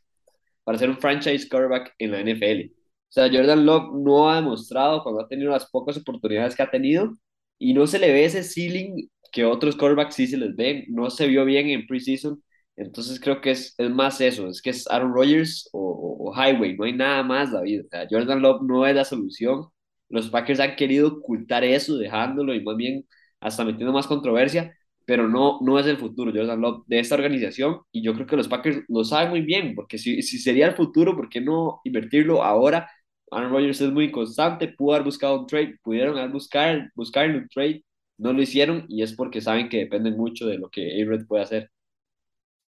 para 0.64 0.79
ser 0.79 0.90
un 0.90 0.98
franchise 0.98 1.48
quarterback 1.48 1.94
en 1.98 2.11
la 2.12 2.20
NFL. 2.20 2.72
O 3.09 3.12
sea, 3.12 3.29
Jordan 3.31 3.64
Love 3.64 3.94
no 3.94 4.31
ha 4.31 4.37
demostrado 4.37 5.02
cuando 5.02 5.20
ha 5.22 5.29
tenido 5.29 5.50
las 5.50 5.70
pocas 5.70 5.96
oportunidades 5.96 6.57
que 6.57 6.62
ha 6.62 6.70
tenido 6.70 7.12
y 7.59 7.72
no 7.72 7.87
se 7.87 7.98
le 7.98 8.12
ve 8.12 8.24
ese 8.24 8.42
ceiling 8.42 9.09
que 9.33 9.44
otros 9.44 9.76
quarterbacks 9.76 10.14
sí 10.16 10.26
se 10.26 10.37
les 10.37 10.57
ven. 10.57 10.85
No 10.88 11.11
se 11.11 11.26
vio 11.29 11.44
bien 11.44 11.68
en 11.68 11.87
preseason 11.87 12.42
entonces 12.76 13.20
creo 13.20 13.40
que 13.40 13.52
es, 13.52 13.74
es 13.78 13.90
más 13.90 14.20
eso, 14.20 14.48
es 14.48 14.60
que 14.62 14.70
es 14.70 14.86
Aaron 14.90 15.14
Rodgers 15.14 15.68
o, 15.72 16.28
o, 16.30 16.34
Highway, 16.34 16.76
no 16.76 16.84
hay 16.84 16.92
nada 16.92 17.22
más, 17.22 17.52
David. 17.52 17.82
O 17.92 18.06
Jordan 18.10 18.42
Love 18.42 18.62
no 18.62 18.86
es 18.86 18.94
la 18.94 19.04
solución. 19.04 19.66
Los 20.08 20.28
Packers 20.30 20.60
han 20.60 20.76
querido 20.76 21.08
ocultar 21.08 21.64
eso, 21.64 21.96
dejándolo 21.96 22.54
y 22.54 22.62
más 22.62 22.76
bien 22.76 23.06
hasta 23.40 23.64
metiendo 23.64 23.92
más 23.92 24.06
controversia, 24.06 24.74
pero 25.06 25.28
no, 25.28 25.58
no 25.62 25.78
es 25.78 25.86
el 25.86 25.98
futuro 25.98 26.32
Jordan 26.34 26.60
Love 26.60 26.84
de 26.86 26.98
esta 27.00 27.14
organización 27.14 27.80
y 27.92 28.02
yo 28.02 28.14
creo 28.14 28.26
que 28.26 28.36
los 28.36 28.48
Packers 28.48 28.82
lo 28.88 29.04
saben 29.04 29.30
muy 29.30 29.40
bien, 29.42 29.74
porque 29.74 29.98
si, 29.98 30.22
si 30.22 30.38
sería 30.38 30.66
el 30.66 30.74
futuro, 30.74 31.16
¿por 31.16 31.28
qué 31.28 31.40
no 31.40 31.80
invertirlo 31.84 32.42
ahora? 32.42 32.90
Aaron 33.30 33.52
Rodgers 33.52 33.80
es 33.80 33.92
muy 33.92 34.10
constante, 34.12 34.68
pudo 34.68 34.94
haber 34.94 35.04
buscado 35.04 35.40
un 35.40 35.46
trade, 35.46 35.78
pudieron 35.82 36.18
haber 36.18 36.30
buscar, 36.30 36.90
buscar 36.94 37.28
un 37.30 37.48
trade, 37.48 37.84
no 38.18 38.32
lo 38.32 38.42
hicieron 38.42 38.84
y 38.88 39.02
es 39.02 39.14
porque 39.14 39.40
saben 39.40 39.68
que 39.68 39.78
dependen 39.78 40.16
mucho 40.16 40.46
de 40.46 40.58
lo 40.58 40.68
que 40.70 41.02
a 41.02 41.26
puede 41.26 41.42
hacer. 41.42 41.70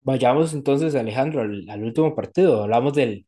Vayamos 0.02 0.54
entonces, 0.54 0.94
Alejandro, 0.94 1.42
al, 1.42 1.68
al 1.68 1.84
último 1.84 2.14
partido. 2.14 2.62
Hablamos 2.62 2.94
del, 2.94 3.26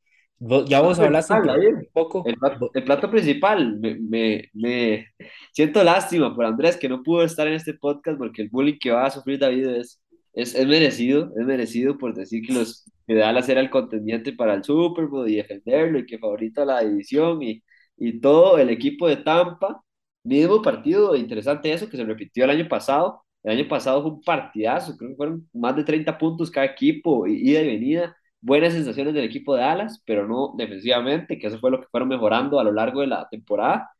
ya 0.66 0.80
vos 0.80 0.98
hablaste 0.98 1.34
un, 1.34 1.48
un 1.48 1.88
poco. 1.92 2.24
El 2.26 2.36
plato, 2.36 2.70
el 2.74 2.84
plato 2.84 3.10
principal, 3.10 3.78
me, 3.78 3.96
me, 4.00 4.50
me, 4.54 5.06
siento 5.52 5.84
lástima 5.84 6.34
por 6.34 6.44
Andrés 6.44 6.76
que 6.76 6.88
no 6.88 7.02
pudo 7.02 7.22
estar 7.22 7.46
en 7.46 7.54
este 7.54 7.74
podcast 7.74 8.18
porque 8.18 8.42
el 8.42 8.48
bullying 8.48 8.78
que 8.78 8.90
va 8.90 9.06
a 9.06 9.10
sufrir 9.10 9.38
David 9.38 9.66
es, 9.66 10.02
es, 10.32 10.54
es 10.54 10.66
merecido, 10.66 11.30
es 11.38 11.46
merecido 11.46 11.96
por 11.96 12.14
decir 12.14 12.44
que, 12.44 12.52
los, 12.54 12.90
que 13.06 13.14
Dallas 13.14 13.48
era 13.48 13.60
el 13.60 13.70
contendiente 13.70 14.32
para 14.32 14.54
el 14.54 14.64
Super 14.64 15.06
Bowl 15.06 15.28
y 15.30 15.36
defenderlo 15.36 15.98
y 16.00 16.06
que 16.06 16.18
favorito 16.18 16.62
a 16.62 16.66
la 16.66 16.80
división 16.80 17.42
y, 17.42 17.62
y 17.96 18.20
todo 18.20 18.58
el 18.58 18.70
equipo 18.70 19.08
de 19.08 19.16
Tampa. 19.18 19.82
Mismo 20.24 20.62
partido, 20.62 21.16
interesante 21.16 21.72
eso, 21.72 21.88
que 21.88 21.96
se 21.96 22.04
repitió 22.04 22.44
el 22.44 22.50
año 22.50 22.68
pasado. 22.68 23.21
El 23.42 23.58
año 23.58 23.68
pasado 23.68 24.02
fue 24.02 24.10
un 24.12 24.22
partidazo, 24.22 24.96
creo 24.96 25.10
que 25.10 25.16
fueron 25.16 25.48
más 25.52 25.76
de 25.76 25.84
30 25.84 26.16
puntos 26.18 26.50
cada 26.50 26.66
equipo, 26.66 27.26
ida 27.26 27.60
y 27.62 27.66
venida 27.66 28.16
buenas 28.42 28.74
sensaciones 28.74 29.14
del 29.14 29.24
equipo 29.24 29.54
de 29.54 29.62
Dallas, 29.62 30.02
pero 30.04 30.26
no 30.28 30.52
defensivamente, 30.56 31.38
que 31.38 31.46
eso 31.46 31.58
fue 31.60 31.70
lo 31.70 31.80
que 31.80 31.88
fueron 31.90 32.08
mejorando 32.10 32.60
a 32.60 32.64
lo 32.64 32.72
largo 32.72 33.00
de 33.00 33.06
la 33.08 33.28
temporada. 33.30 33.90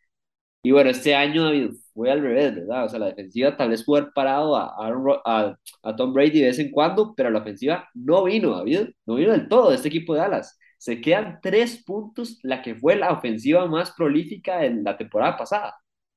Y 0.62 0.72
bueno, 0.72 0.90
este 0.90 1.14
año 1.14 1.44
David, 1.44 1.72
fue 1.94 2.10
al 2.10 2.22
revés, 2.22 2.54
¿verdad? 2.54 2.84
O 2.86 2.88
sea, 2.88 2.98
la 3.00 3.06
defensiva 3.06 3.56
tal 3.56 3.70
vez 3.70 3.84
pudo 3.84 3.98
haber 3.98 4.12
parado 4.12 4.56
a, 4.56 5.56
a, 5.82 5.96
Tom 5.96 6.12
Brady 6.12 6.40
de 6.40 6.46
vez 6.46 6.58
en 6.58 6.70
cuando, 6.70 7.14
pero 7.16 7.30
la 7.30 7.40
ofensiva 7.40 7.88
no 7.94 8.24
vino, 8.24 8.56
David, 8.56 8.90
no 9.06 9.16
vino 9.16 9.32
del 9.32 9.48
todo 9.48 9.70
de 9.70 9.76
este 9.76 9.88
equipo 9.88 10.14
de 10.14 10.20
Dallas. 10.20 10.58
Se 10.78 11.00
quedan 11.00 11.38
tres 11.42 11.82
puntos, 11.84 12.38
la 12.42 12.62
que 12.62 12.74
fue 12.74 12.96
la 12.96 13.12
ofensiva 13.12 13.66
más 13.66 13.92
prolífica 13.92 14.64
en 14.64 14.84
la 14.84 14.96
temporada 14.96 15.36
pasada. 15.36 15.76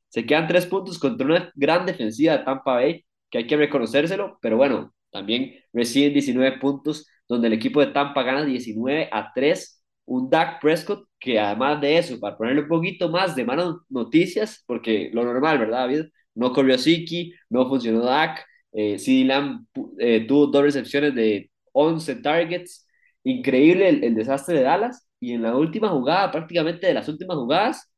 Se 0.09 0.25
quedan 0.25 0.47
tres 0.47 0.65
puntos 0.65 0.99
contra 0.99 1.25
una 1.27 1.51
gran 1.55 1.85
defensiva 1.85 2.38
de 2.38 2.43
Tampa 2.45 2.75
Bay, 2.75 3.04
que 3.35 3.39
hay 3.39 3.47
que 3.47 3.57
reconocérselo, 3.57 4.39
pero 4.41 4.55
bueno, 4.55 4.93
también 5.11 5.55
reciben 5.73 6.13
19 6.13 6.57
puntos 6.59 7.05
donde 7.27 7.47
el 7.47 7.53
equipo 7.53 7.81
de 7.81 7.87
Tampa 7.87 8.23
gana 8.23 8.45
19 8.45 9.09
a 9.11 9.33
3. 9.33 9.83
Un 10.05 10.29
Dak 10.29 10.61
Prescott 10.61 11.07
que 11.19 11.37
además 11.39 11.81
de 11.81 11.97
eso, 11.97 12.19
para 12.19 12.37
ponerle 12.37 12.61
un 12.61 12.67
poquito 12.69 13.09
más 13.09 13.35
de 13.35 13.43
malas 13.43 13.73
noticias, 13.89 14.63
porque 14.67 15.09
lo 15.13 15.25
normal, 15.25 15.57
¿verdad, 15.59 15.79
David? 15.79 16.05
No 16.35 16.53
corrió 16.53 16.77
Siki, 16.77 17.33
no 17.49 17.67
funcionó 17.67 18.01
Dak, 18.05 18.45
eh, 18.71 18.97
Lamb 19.25 19.65
eh, 19.99 20.25
tuvo 20.27 20.47
dos 20.47 20.63
recepciones 20.63 21.13
de 21.15 21.51
11 21.73 22.15
targets. 22.17 22.87
Increíble 23.23 23.89
el, 23.89 24.03
el 24.03 24.15
desastre 24.15 24.57
de 24.59 24.63
Dallas. 24.63 25.07
Y 25.19 25.33
en 25.33 25.41
la 25.41 25.55
última 25.57 25.89
jugada, 25.89 26.31
prácticamente 26.31 26.87
de 26.87 26.93
las 26.93 27.09
últimas 27.09 27.35
jugadas, 27.37 27.91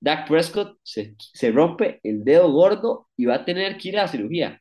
Dak 0.00 0.28
Prescott 0.28 0.78
se, 0.82 1.16
se, 1.18 1.50
rompe 1.50 2.00
el 2.02 2.22
dedo 2.24 2.52
gordo 2.52 3.08
y 3.16 3.24
va 3.24 3.36
a 3.36 3.44
tener 3.44 3.78
que 3.78 3.88
ir 3.88 3.98
a 3.98 4.02
la 4.02 4.08
cirugía. 4.08 4.60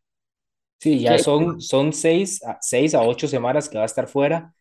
Sí, 0.85 0.99
ya 1.01 1.17
son, 1.17 1.59
son 1.61 1.93
seis, 1.93 2.43
a, 2.43 2.57
seis 2.61 2.93
a 2.93 3.01
ocho 3.01 3.27
semanas 3.27 3.67
que 3.69 3.77
va 3.77 3.83
a 3.83 3.87
estar 3.87 4.07
fuera, 4.07 4.53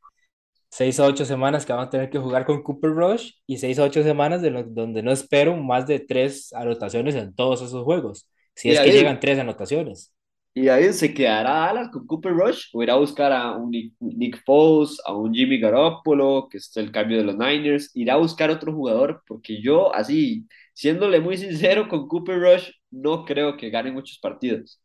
seis 0.70 1.00
a 1.00 1.06
ocho 1.06 1.24
semanas 1.24 1.66
que 1.66 1.72
van 1.72 1.82
a 1.86 1.90
tener 1.90 2.10
que 2.10 2.18
jugar 2.18 2.46
con 2.46 2.62
Cooper 2.62 2.92
Rush 2.92 3.32
y 3.46 3.58
seis 3.58 3.78
a 3.78 3.84
ocho 3.84 4.02
semanas 4.02 4.42
de 4.42 4.50
donde 4.68 5.02
no 5.02 5.12
espero 5.12 5.56
más 5.56 5.86
de 5.86 6.00
tres 6.00 6.52
anotaciones 6.54 7.14
en 7.16 7.34
todos 7.34 7.62
esos 7.62 7.84
juegos, 7.84 8.28
si 8.54 8.70
es 8.70 8.80
que 8.80 8.92
llegan 8.92 9.20
tres 9.20 9.38
anotaciones. 9.38 10.14
Y 10.56 10.68
ahí 10.68 10.92
se 10.92 11.12
quedará 11.12 11.50
Dallas 11.66 11.88
con 11.90 12.06
Cooper 12.06 12.32
Rush 12.32 12.66
o 12.72 12.82
irá 12.82 12.92
a 12.94 12.96
buscar 12.98 13.32
a 13.32 13.52
un 13.56 13.70
Nick, 13.70 13.94
Nick 14.00 14.44
Foles, 14.44 15.00
a 15.04 15.12
un 15.16 15.34
Jimmy 15.34 15.58
Garoppolo, 15.58 16.48
que 16.48 16.58
es 16.58 16.76
el 16.76 16.92
cambio 16.92 17.18
de 17.18 17.24
los 17.24 17.36
Niners, 17.36 17.90
irá 17.94 18.14
a 18.14 18.16
buscar 18.18 18.50
otro 18.50 18.72
jugador, 18.72 19.22
porque 19.26 19.60
yo 19.60 19.92
así, 19.94 20.46
siéndole 20.72 21.18
muy 21.20 21.36
sincero 21.38 21.88
con 21.88 22.06
Cooper 22.06 22.38
Rush, 22.40 22.70
no 22.90 23.24
creo 23.24 23.56
que 23.56 23.70
gane 23.70 23.90
muchos 23.90 24.18
partidos. 24.20 24.80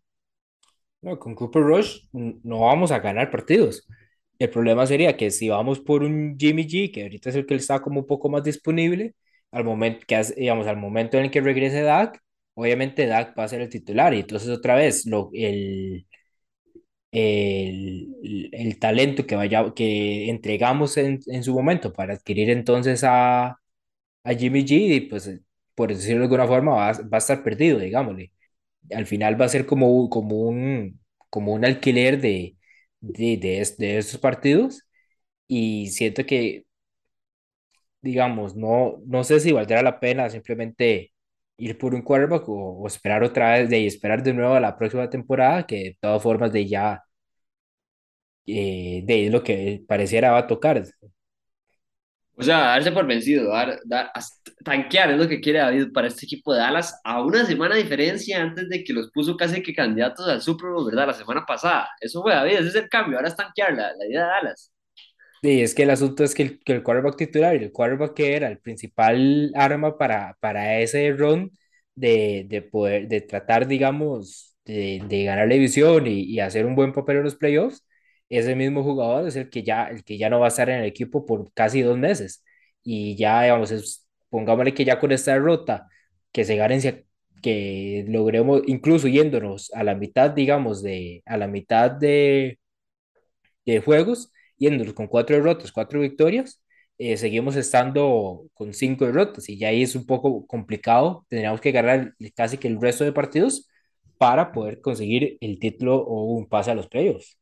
No, 1.02 1.18
con 1.18 1.34
Cooper 1.36 1.64
Rush 1.64 2.08
no 2.12 2.60
vamos 2.62 2.92
a 2.92 3.00
ganar 3.00 3.32
partidos. 3.32 3.88
El 4.38 4.50
problema 4.50 4.86
sería 4.86 5.16
que 5.16 5.32
si 5.32 5.48
vamos 5.50 5.80
por 5.80 6.04
un 6.04 6.36
Jimmy 6.38 6.66
G, 6.68 6.92
que 6.94 7.04
ahorita 7.04 7.30
es 7.30 7.36
el 7.36 7.46
que 7.46 7.56
está 7.56 7.82
como 7.82 8.02
un 8.02 8.08
poco 8.08 8.30
más 8.30 8.44
disponible, 8.44 9.16
al 9.52 9.64
momento, 9.64 10.06
que, 10.08 10.22
digamos, 10.38 10.68
al 10.68 10.78
momento 10.78 11.18
en 11.18 11.26
el 11.26 11.32
que 11.32 11.42
regrese 11.42 11.82
Dak, 11.82 12.22
obviamente 12.54 13.06
Dak 13.08 13.38
va 13.38 13.46
a 13.46 13.48
ser 13.48 13.62
el 13.62 13.70
titular 13.70 14.14
y 14.14 14.20
entonces 14.20 14.50
otra 14.50 14.76
vez 14.76 15.06
lo, 15.06 15.30
el, 15.34 16.06
el, 17.12 18.50
el, 18.52 18.80
talento 18.80 19.26
que, 19.26 19.36
que 19.76 20.30
entregamos 20.30 20.98
en, 20.98 21.20
en, 21.28 21.44
su 21.44 21.54
momento 21.54 21.92
para 21.94 22.14
adquirir 22.14 22.50
entonces 22.50 23.04
a, 23.04 23.48
a 24.24 24.34
Jimmy 24.38 24.64
G, 24.66 25.10
pues 25.10 25.32
por 25.76 25.90
decirlo 25.90 26.20
de 26.22 26.26
alguna 26.26 26.48
forma 26.48 26.74
va, 26.74 26.92
va 26.94 27.10
a 27.14 27.20
estar 27.20 27.44
perdido, 27.44 27.80
digámosle 27.80 28.32
al 28.94 29.06
final 29.08 29.40
va 29.40 29.46
a 29.46 29.50
ser 29.50 29.66
como, 29.66 30.10
como, 30.10 30.38
un, 30.38 31.00
como 31.30 31.54
un 31.54 31.66
alquiler 31.66 32.22
de, 32.22 32.58
de, 33.02 33.38
de, 33.38 33.98
estos 33.98 34.20
partidos 34.20 34.88
y 35.48 35.88
siento 35.90 36.26
que, 36.26 36.66
digamos, 38.02 38.56
no, 38.56 38.98
no 39.06 39.24
sé 39.24 39.40
si 39.40 39.52
valdrá 39.52 39.82
la 39.82 40.00
pena 40.00 40.30
simplemente 40.30 41.14
ir 41.58 41.78
por 41.78 41.94
un 41.96 42.02
quarterback 42.02 42.46
o, 42.48 42.88
esperar 42.88 43.24
otra 43.24 43.54
vez 43.54 43.70
de 43.70 43.86
esperar 43.88 44.24
de 44.24 44.34
nuevo 44.34 44.54
a 44.54 44.60
la 44.60 44.78
próxima 44.78 45.10
temporada, 45.10 45.66
que 45.68 45.76
de 45.78 45.98
todas 46.02 46.22
formas 46.24 46.52
de 46.54 46.68
ya 46.68 47.04
eh, 48.46 49.02
de 49.06 49.30
lo 49.30 49.44
que 49.44 49.84
pareciera 49.88 50.32
va 50.32 50.40
a 50.40 50.48
tocar. 50.48 50.84
O 52.40 52.44
sea, 52.44 52.60
darse 52.60 52.92
por 52.94 53.06
vencido, 53.06 53.52
dar, 53.52 53.80
dar, 53.86 54.12
tanquear 54.64 55.12
es 55.12 55.18
lo 55.18 55.28
que 55.28 55.42
quiere 55.42 55.60
David 55.60 55.88
para 55.94 56.08
este 56.08 56.26
equipo 56.26 56.54
de 56.54 56.60
Dallas 56.62 57.00
a 57.04 57.22
una 57.22 57.46
semana 57.46 57.76
de 57.76 57.84
diferencia 57.84 58.42
antes 58.42 58.70
de 58.70 58.84
que 58.84 58.94
los 58.94 59.12
puso 59.12 59.36
casi 59.36 59.62
que 59.62 59.74
candidatos 59.74 60.28
al 60.28 60.42
Super 60.42 60.70
Bowl, 60.72 60.86
¿verdad? 60.90 61.08
La 61.08 61.14
semana 61.14 61.46
pasada. 61.46 61.90
Eso 62.00 62.22
fue 62.22 62.34
David, 62.34 62.54
ese 62.60 62.70
es 62.70 62.76
el 62.76 62.90
cambio, 62.90 63.18
ahora 63.18 63.28
es 63.30 63.36
tanquear 63.36 63.74
la, 63.76 63.94
la 63.96 64.06
idea 64.08 64.22
de 64.24 64.28
Dallas. 64.28 64.72
Sí, 65.42 65.62
es 65.62 65.74
que 65.74 65.84
el 65.84 65.90
asunto 65.92 66.24
es 66.26 66.36
que 66.36 66.44
el, 66.44 66.60
que 66.60 66.74
el 66.74 66.84
quarterback 66.84 67.16
titular 67.16 67.56
y 67.56 67.64
el 67.64 67.72
quarterback 67.72 68.14
que 68.14 68.36
era 68.36 68.50
el 68.50 68.60
principal 68.60 69.52
arma 69.56 69.98
para, 69.98 70.36
para 70.42 70.80
ese 70.80 71.12
run 71.14 71.58
de, 71.96 72.46
de 72.50 72.62
poder, 72.62 73.08
de 73.08 73.22
tratar, 73.22 73.66
digamos, 73.66 74.58
de, 74.66 75.02
de 75.08 75.24
ganar 75.24 75.48
la 75.48 75.54
división 75.54 76.08
y, 76.08 76.24
y 76.24 76.40
hacer 76.42 76.66
un 76.66 76.76
buen 76.76 76.92
papel 76.92 77.18
en 77.18 77.24
los 77.24 77.38
playoffs, 77.38 77.86
ese 78.30 78.56
mismo 78.56 78.84
jugador 78.84 79.28
es 79.28 79.36
el 79.36 79.50
que 79.50 79.64
ya, 79.64 79.86
el 79.88 80.04
que 80.04 80.18
ya 80.18 80.30
no 80.30 80.40
va 80.40 80.48
a 80.48 80.50
estar 80.50 80.70
en 80.70 80.80
el 80.82 80.86
equipo 80.86 81.26
por 81.26 81.52
casi 81.54 81.82
dos 81.82 81.98
meses. 81.98 82.44
Y 82.84 83.16
ya, 83.18 83.44
digamos, 83.44 83.72
es, 83.72 84.08
pongámosle 84.30 84.74
que 84.74 84.86
ya 84.86 85.00
con 85.00 85.12
esta 85.12 85.34
derrota, 85.34 85.88
que 86.32 86.46
se 86.46 86.56
gane, 86.56 87.06
que 87.42 88.06
logremos, 88.08 88.62
incluso 88.68 89.08
yéndonos 89.08 89.72
a 89.74 89.84
la 89.84 89.96
mitad, 89.96 90.32
digamos, 90.32 90.82
de, 90.84 91.24
a 91.26 91.38
la 91.38 91.48
mitad 91.48 91.92
de, 91.92 92.60
de 93.66 93.80
juegos, 93.82 94.32
yéndonos 94.58 94.94
con 94.94 95.08
cuatro 95.08 95.36
derrotas, 95.36 95.72
cuatro 95.72 96.02
victorias, 96.02 96.62
eh, 96.98 97.18
seguimos 97.18 97.56
estando 97.56 98.46
con 98.54 98.74
cinco 98.74 99.06
derrotas 99.06 99.48
y 99.50 99.58
ya 99.58 99.70
ahí 99.70 99.84
es 99.84 99.96
un 99.96 100.06
poco 100.06 100.46
complicado. 100.48 101.26
Tendríamos 101.30 101.62
que 101.62 101.72
ganar 101.72 102.14
casi 102.36 102.58
que 102.58 102.68
el 102.68 102.82
resto 102.82 103.04
de 103.06 103.14
partidos 103.14 103.70
para 104.18 104.52
poder 104.52 104.82
conseguir 104.82 105.38
el 105.42 105.60
título 105.60 105.98
o 105.98 106.26
un 106.36 106.48
pase 106.50 106.72
a 106.72 106.76
los 106.76 106.88
playoffs. 106.90 107.39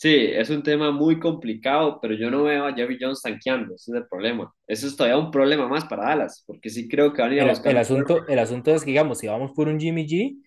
Sí, 0.00 0.30
es 0.32 0.48
un 0.48 0.62
tema 0.62 0.90
muy 0.92 1.20
complicado, 1.20 1.98
pero 2.00 2.14
yo 2.14 2.30
no 2.30 2.44
veo 2.44 2.64
a 2.64 2.72
Jerry 2.72 2.96
Jones 2.98 3.20
tanqueando, 3.20 3.74
ese 3.74 3.90
es 3.90 3.96
el 3.98 4.06
problema. 4.08 4.50
Eso 4.66 4.86
es 4.86 4.96
todavía 4.96 5.18
un 5.18 5.30
problema 5.30 5.68
más 5.68 5.84
para 5.84 6.06
Dallas, 6.06 6.42
porque 6.46 6.70
sí 6.70 6.88
creo 6.88 7.12
que 7.12 7.20
van 7.20 7.32
a 7.32 7.34
ir 7.34 7.40
a 7.42 7.50
buscar... 7.50 7.72
El, 7.72 7.76
asunto, 7.76 8.26
el 8.26 8.38
asunto 8.38 8.74
es 8.74 8.82
que, 8.82 8.92
digamos, 8.92 9.18
si 9.18 9.26
vamos 9.26 9.52
por 9.54 9.68
un 9.68 9.78
Jimmy 9.78 10.06
G, 10.06 10.42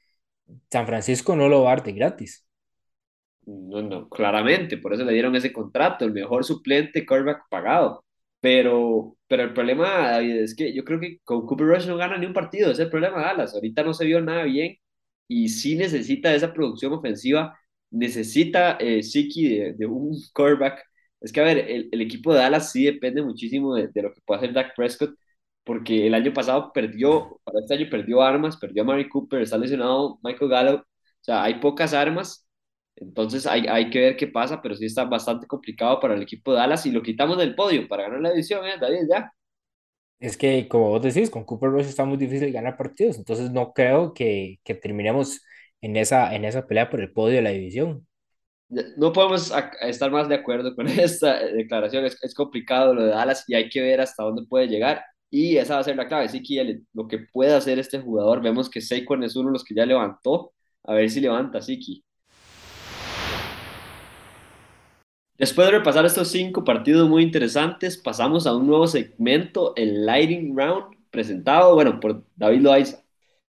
San 0.71 0.87
Francisco 0.87 1.35
no 1.35 1.49
lo 1.49 1.61
va 1.61 1.71
a 1.71 1.75
dar 1.75 1.93
gratis. 1.93 2.47
No, 3.45 3.83
no, 3.83 4.09
claramente, 4.09 4.79
por 4.79 4.91
eso 4.91 5.03
le 5.03 5.13
dieron 5.13 5.35
ese 5.35 5.53
contrato, 5.53 6.03
el 6.03 6.13
mejor 6.13 6.43
suplente 6.43 7.05
quarterback 7.05 7.43
pagado. 7.47 8.03
Pero, 8.39 9.17
pero 9.27 9.43
el 9.43 9.53
problema, 9.53 10.13
David, 10.13 10.35
es 10.37 10.55
que 10.55 10.73
yo 10.73 10.83
creo 10.83 10.99
que 10.99 11.19
con 11.23 11.45
Cooper 11.45 11.67
Rush 11.67 11.85
no 11.85 11.95
gana 11.95 12.17
ni 12.17 12.25
un 12.25 12.33
partido, 12.33 12.71
ese 12.71 12.81
es 12.81 12.85
el 12.85 12.89
problema 12.89 13.19
de 13.19 13.25
Dallas. 13.25 13.53
Ahorita 13.53 13.83
no 13.83 13.93
se 13.93 14.05
vio 14.05 14.19
nada 14.19 14.45
bien 14.45 14.77
y 15.27 15.49
sí 15.49 15.75
necesita 15.75 16.33
esa 16.33 16.51
producción 16.51 16.91
ofensiva 16.93 17.55
necesita 17.93 18.77
eh, 18.79 19.03
Siki 19.03 19.73
de, 19.73 19.85
un 19.85 20.17
quarterback. 20.33 20.83
Es 21.21 21.31
que, 21.31 21.41
a 21.41 21.43
ver, 21.43 21.59
el, 21.59 22.01
equipo 22.01 22.33
de 22.33 22.39
Dallas 22.39 22.71
sí 22.71 22.85
depende 22.85 23.21
muchísimo 23.21 23.75
de, 23.75 23.89
lo 24.01 24.13
que 24.13 24.21
pueda 24.25 24.39
hacer 24.39 24.53
Dak 24.53 24.75
Prescott, 24.75 25.15
porque 25.63 26.07
el 26.07 26.13
año 26.15 26.33
pasado 26.33 26.71
perdió, 26.73 27.39
para 27.43 27.59
este 27.61 27.75
año 27.75 27.87
perdió 27.89 28.21
armas, 28.21 28.57
perdió 28.57 28.83
a 28.83 28.85
Mary 28.85 29.07
Cooper, 29.09 29.41
está 29.41 29.57
lesionado 29.57 30.19
Michael 30.23 30.51
Gallup, 30.51 30.81
o 30.81 30.85
sea, 31.21 31.43
hay 31.43 31.55
pocas 31.55 31.93
armas, 31.93 32.47
entonces 32.95 33.47
hay, 33.47 33.65
hay 33.67 33.89
que 33.89 33.99
ver 33.99 34.17
qué 34.17 34.27
pasa, 34.27 34.61
pero 34.61 34.75
sí 34.75 34.85
está 34.85 35.05
bastante 35.05 35.47
complicado 35.47 35.99
para 35.99 36.15
el 36.15 36.21
equipo 36.23 36.51
de 36.51 36.59
Dallas 36.59 36.85
y 36.85 36.91
lo 36.91 37.01
quitamos 37.01 37.37
del 37.37 37.55
podio 37.55 37.87
para 37.87 38.03
ganar 38.03 38.21
la 38.21 38.31
división, 38.31 38.65
¿eh, 38.65 38.77
David? 38.79 39.07
Ya. 39.09 39.31
Es 40.19 40.37
que, 40.37 40.67
como 40.67 40.89
vos 40.89 41.01
decís, 41.01 41.29
con 41.29 41.43
Cooper 41.45 41.69
Rush 41.69 41.87
está 41.87 42.05
muy 42.05 42.17
difícil 42.17 42.51
ganar 42.51 42.77
partidos, 42.77 43.17
entonces 43.17 43.51
no 43.51 43.73
creo 43.73 44.13
que, 44.13 44.59
que 44.63 44.75
terminemos 44.75 45.41
en 45.83 45.97
esa, 45.97 46.33
en 46.33 46.45
esa 46.45 46.65
pelea 46.65 46.89
por 46.89 47.01
el 47.01 47.11
podio 47.11 47.35
de 47.35 47.41
la 47.41 47.49
división. 47.49 48.07
No 48.97 49.11
podemos 49.11 49.51
estar 49.81 50.11
más 50.11 50.29
de 50.29 50.35
acuerdo 50.35 50.75
con 50.75 50.87
esta 50.87 51.45
declaración. 51.45 52.05
Es, 52.05 52.17
es, 52.23 52.33
complicado 52.33 52.93
lo 52.93 53.03
de 53.03 53.09
Dallas 53.09 53.43
y 53.47 53.53
hay 53.53 53.69
que 53.69 53.81
ver 53.81 53.99
hasta 53.99 54.23
dónde 54.23 54.47
puede 54.47 54.67
llegar. 54.67 55.03
Y 55.29 55.57
esa 55.57 55.75
va 55.75 55.81
a 55.81 55.83
ser 55.83 55.97
la 55.97 56.07
clave. 56.07 56.29
Sí, 56.29 56.41
que 56.41 56.81
lo 56.93 57.07
que 57.07 57.19
puede 57.19 57.53
hacer 57.53 57.79
este 57.79 57.99
jugador. 57.99 58.41
Vemos 58.41 58.69
que 58.69 58.79
Saquon 58.79 59.23
es 59.23 59.35
uno 59.35 59.49
de 59.49 59.53
los 59.53 59.63
que 59.65 59.75
ya 59.75 59.85
levantó. 59.85 60.53
A 60.85 60.93
ver 60.93 61.09
si 61.09 61.19
levanta 61.19 61.61
Siki. 61.61 62.03
Después 65.37 65.67
de 65.67 65.79
repasar 65.79 66.05
estos 66.05 66.29
cinco 66.29 66.63
partidos 66.63 67.09
muy 67.09 67.23
interesantes, 67.23 67.97
pasamos 67.97 68.47
a 68.47 68.55
un 68.55 68.67
nuevo 68.67 68.87
segmento, 68.87 69.73
el 69.75 70.05
Lighting 70.05 70.55
Round, 70.55 70.95
presentado, 71.11 71.73
bueno, 71.75 71.99
por 71.99 72.23
David 72.35 72.61
Loaiza. 72.61 73.02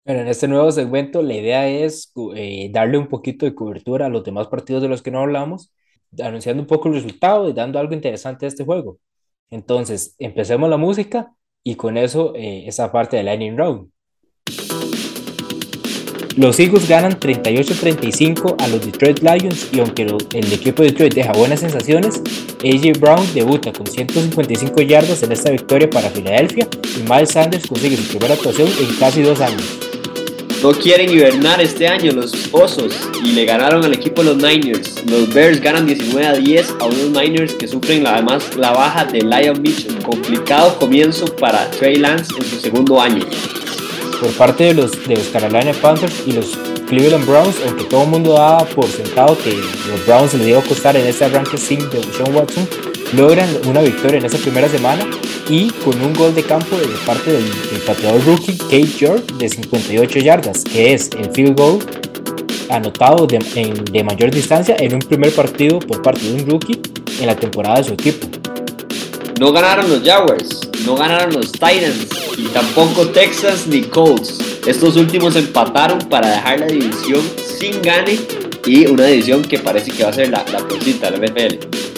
Bueno, 0.05 0.23
en 0.23 0.29
este 0.29 0.49
nuevo 0.49 0.73
segmento 0.73 1.23
la 1.23 1.35
idea 1.35 1.69
es 1.69 2.13
eh, 2.35 2.71
darle 2.73 2.99
un 2.99 3.07
poquito 3.09 3.45
de 3.47 3.55
cobertura 3.55 4.07
a 4.07 4.09
los 4.09 4.25
demás 4.25 4.49
partidos 4.49 4.83
de 4.83 4.89
los 4.89 5.03
que 5.03 5.11
no 5.11 5.21
hablamos, 5.21 5.73
anunciando 6.19 6.63
un 6.63 6.67
poco 6.67 6.89
el 6.89 6.95
resultado 6.95 7.49
y 7.49 7.53
dando 7.53 7.79
algo 7.79 7.95
interesante 7.95 8.47
a 8.47 8.49
este 8.49 8.65
juego. 8.65 8.99
Entonces, 9.51 10.15
empecemos 10.19 10.71
la 10.71 10.79
música 10.79 11.35
y 11.63 11.75
con 11.77 11.97
eso 11.99 12.35
eh, 12.35 12.65
esa 12.67 12.91
parte 12.91 13.17
del 13.17 13.27
Lightning 13.27 13.57
Round. 13.57 13.91
Los 16.37 16.59
Eagles 16.59 16.89
ganan 16.89 17.19
38-35 17.19 18.57
a 18.59 18.69
los 18.69 18.87
Detroit 18.87 19.19
Lions 19.19 19.69
y 19.73 19.81
aunque 19.81 20.03
el 20.03 20.53
equipo 20.53 20.83
de 20.83 20.91
Detroit 20.91 21.15
deja 21.15 21.33
buenas 21.33 21.61
sensaciones, 21.61 22.23
AJ 22.65 22.99
Brown 22.99 23.35
debuta 23.35 23.73
con 23.73 23.87
155 23.87 24.81
yardas 24.83 25.23
en 25.23 25.33
esta 25.33 25.51
victoria 25.51 25.91
para 25.91 26.09
Filadelfia 26.09 26.69
y 26.97 27.03
Miles 27.03 27.33
Sanders 27.33 27.67
consigue 27.67 27.97
su 27.97 28.09
primera 28.11 28.35
actuación 28.35 28.69
en 28.69 28.99
casi 28.99 29.23
dos 29.23 29.41
años. 29.41 29.90
No 30.63 30.73
quieren 30.73 31.11
hibernar 31.11 31.61
este 31.61 31.89
año 31.89 32.13
los 32.13 32.33
Osos 32.53 32.95
y 33.25 33.33
le 33.33 33.45
ganaron 33.45 33.85
al 33.85 33.95
equipo 33.95 34.23
los 34.23 34.37
Niners. 34.37 35.03
Los 35.07 35.33
Bears 35.33 35.61
ganan 35.61 35.87
19 35.87 36.27
a 36.27 36.33
10 36.35 36.75
a 36.81 36.85
unos 36.85 37.11
Niners 37.11 37.55
que 37.55 37.67
sufren 37.67 38.07
además 38.07 38.57
la 38.57 38.73
baja 38.73 39.05
de 39.05 39.21
Lion 39.21 39.63
Mitchell. 39.63 40.03
Complicado 40.03 40.77
comienzo 40.79 41.25
para 41.37 41.71
Trey 41.71 41.97
Lance 41.97 42.35
en 42.37 42.45
su 42.45 42.61
segundo 42.61 43.01
año 43.01 43.25
por 44.21 44.31
parte 44.33 44.65
de 44.65 44.75
los, 44.75 44.93
Carolina 45.33 45.73
Panthers 45.81 46.23
y 46.27 46.33
los 46.33 46.59
Cleveland 46.89 47.27
Browns, 47.27 47.57
aunque 47.67 47.85
todo 47.85 48.03
el 48.03 48.11
mundo 48.11 48.35
daba 48.35 48.65
por 48.67 48.87
sentado 48.87 49.37
que 49.39 49.53
los 49.53 50.07
Browns 50.07 50.35
les 50.35 50.49
iba 50.49 50.59
a 50.59 50.63
costar 50.63 50.97
en 50.97 51.07
ese 51.07 51.25
arranque 51.25 51.57
sin 51.57 51.79
de 51.91 52.03
Sean 52.03 52.35
Watson, 52.35 52.69
logran 53.13 53.49
una 53.67 53.81
victoria 53.83 54.19
en 54.19 54.25
esa 54.25 54.39
primera 54.39 54.69
semana 54.69 55.07
y 55.49 55.71
con 55.71 56.01
un 56.01 56.13
gol 56.13 56.35
de 56.35 56.43
campo 56.43 56.77
de 56.77 56.87
parte 57.05 57.33
del, 57.33 57.45
pateador 57.87 58.25
rookie 58.25 58.57
Kate 58.57 58.87
York 58.99 59.33
de 59.35 59.49
58 59.49 60.19
yardas, 60.21 60.65
que 60.65 60.95
es 60.95 61.11
el 61.19 61.31
field 61.33 61.59
goal 61.59 61.79
anotado 62.69 63.27
de, 63.27 63.39
de 63.91 64.05
mayor 64.05 64.31
distancia 64.31 64.77
en 64.79 64.95
un 64.95 65.01
primer 65.01 65.33
partido 65.33 65.81
por 65.81 66.03
parte 66.03 66.21
de 66.23 66.43
un 66.43 66.51
rookie 66.51 66.81
en 67.21 67.27
la 67.27 67.35
temporada 67.35 67.79
de 67.79 67.85
su 67.85 67.93
equipo. 67.95 68.29
No 69.41 69.53
ganaron 69.53 69.89
los 69.89 70.03
Jaguars, 70.03 70.69
no 70.85 70.95
ganaron 70.95 71.33
los 71.33 71.51
Titans 71.51 72.07
y 72.37 72.45
tampoco 72.49 73.09
Texas 73.09 73.67
ni 73.67 73.83
Colts. 73.83 74.39
Estos 74.67 74.97
últimos 74.97 75.35
empataron 75.35 75.99
para 76.11 76.29
dejar 76.31 76.61
la 76.61 76.67
división 76.67 77.23
sin 77.59 77.81
gane 77.83 78.19
y 78.67 78.87
una 78.87 79.07
división 79.07 79.43
que 79.43 79.59
parece 79.59 79.91
que 79.91 80.05
va 80.05 80.11
a 80.11 80.13
ser 80.13 80.29
la, 80.29 80.45
la 80.53 80.59
peorcita 80.59 81.11
del 81.11 81.31
NFL. 81.31 81.90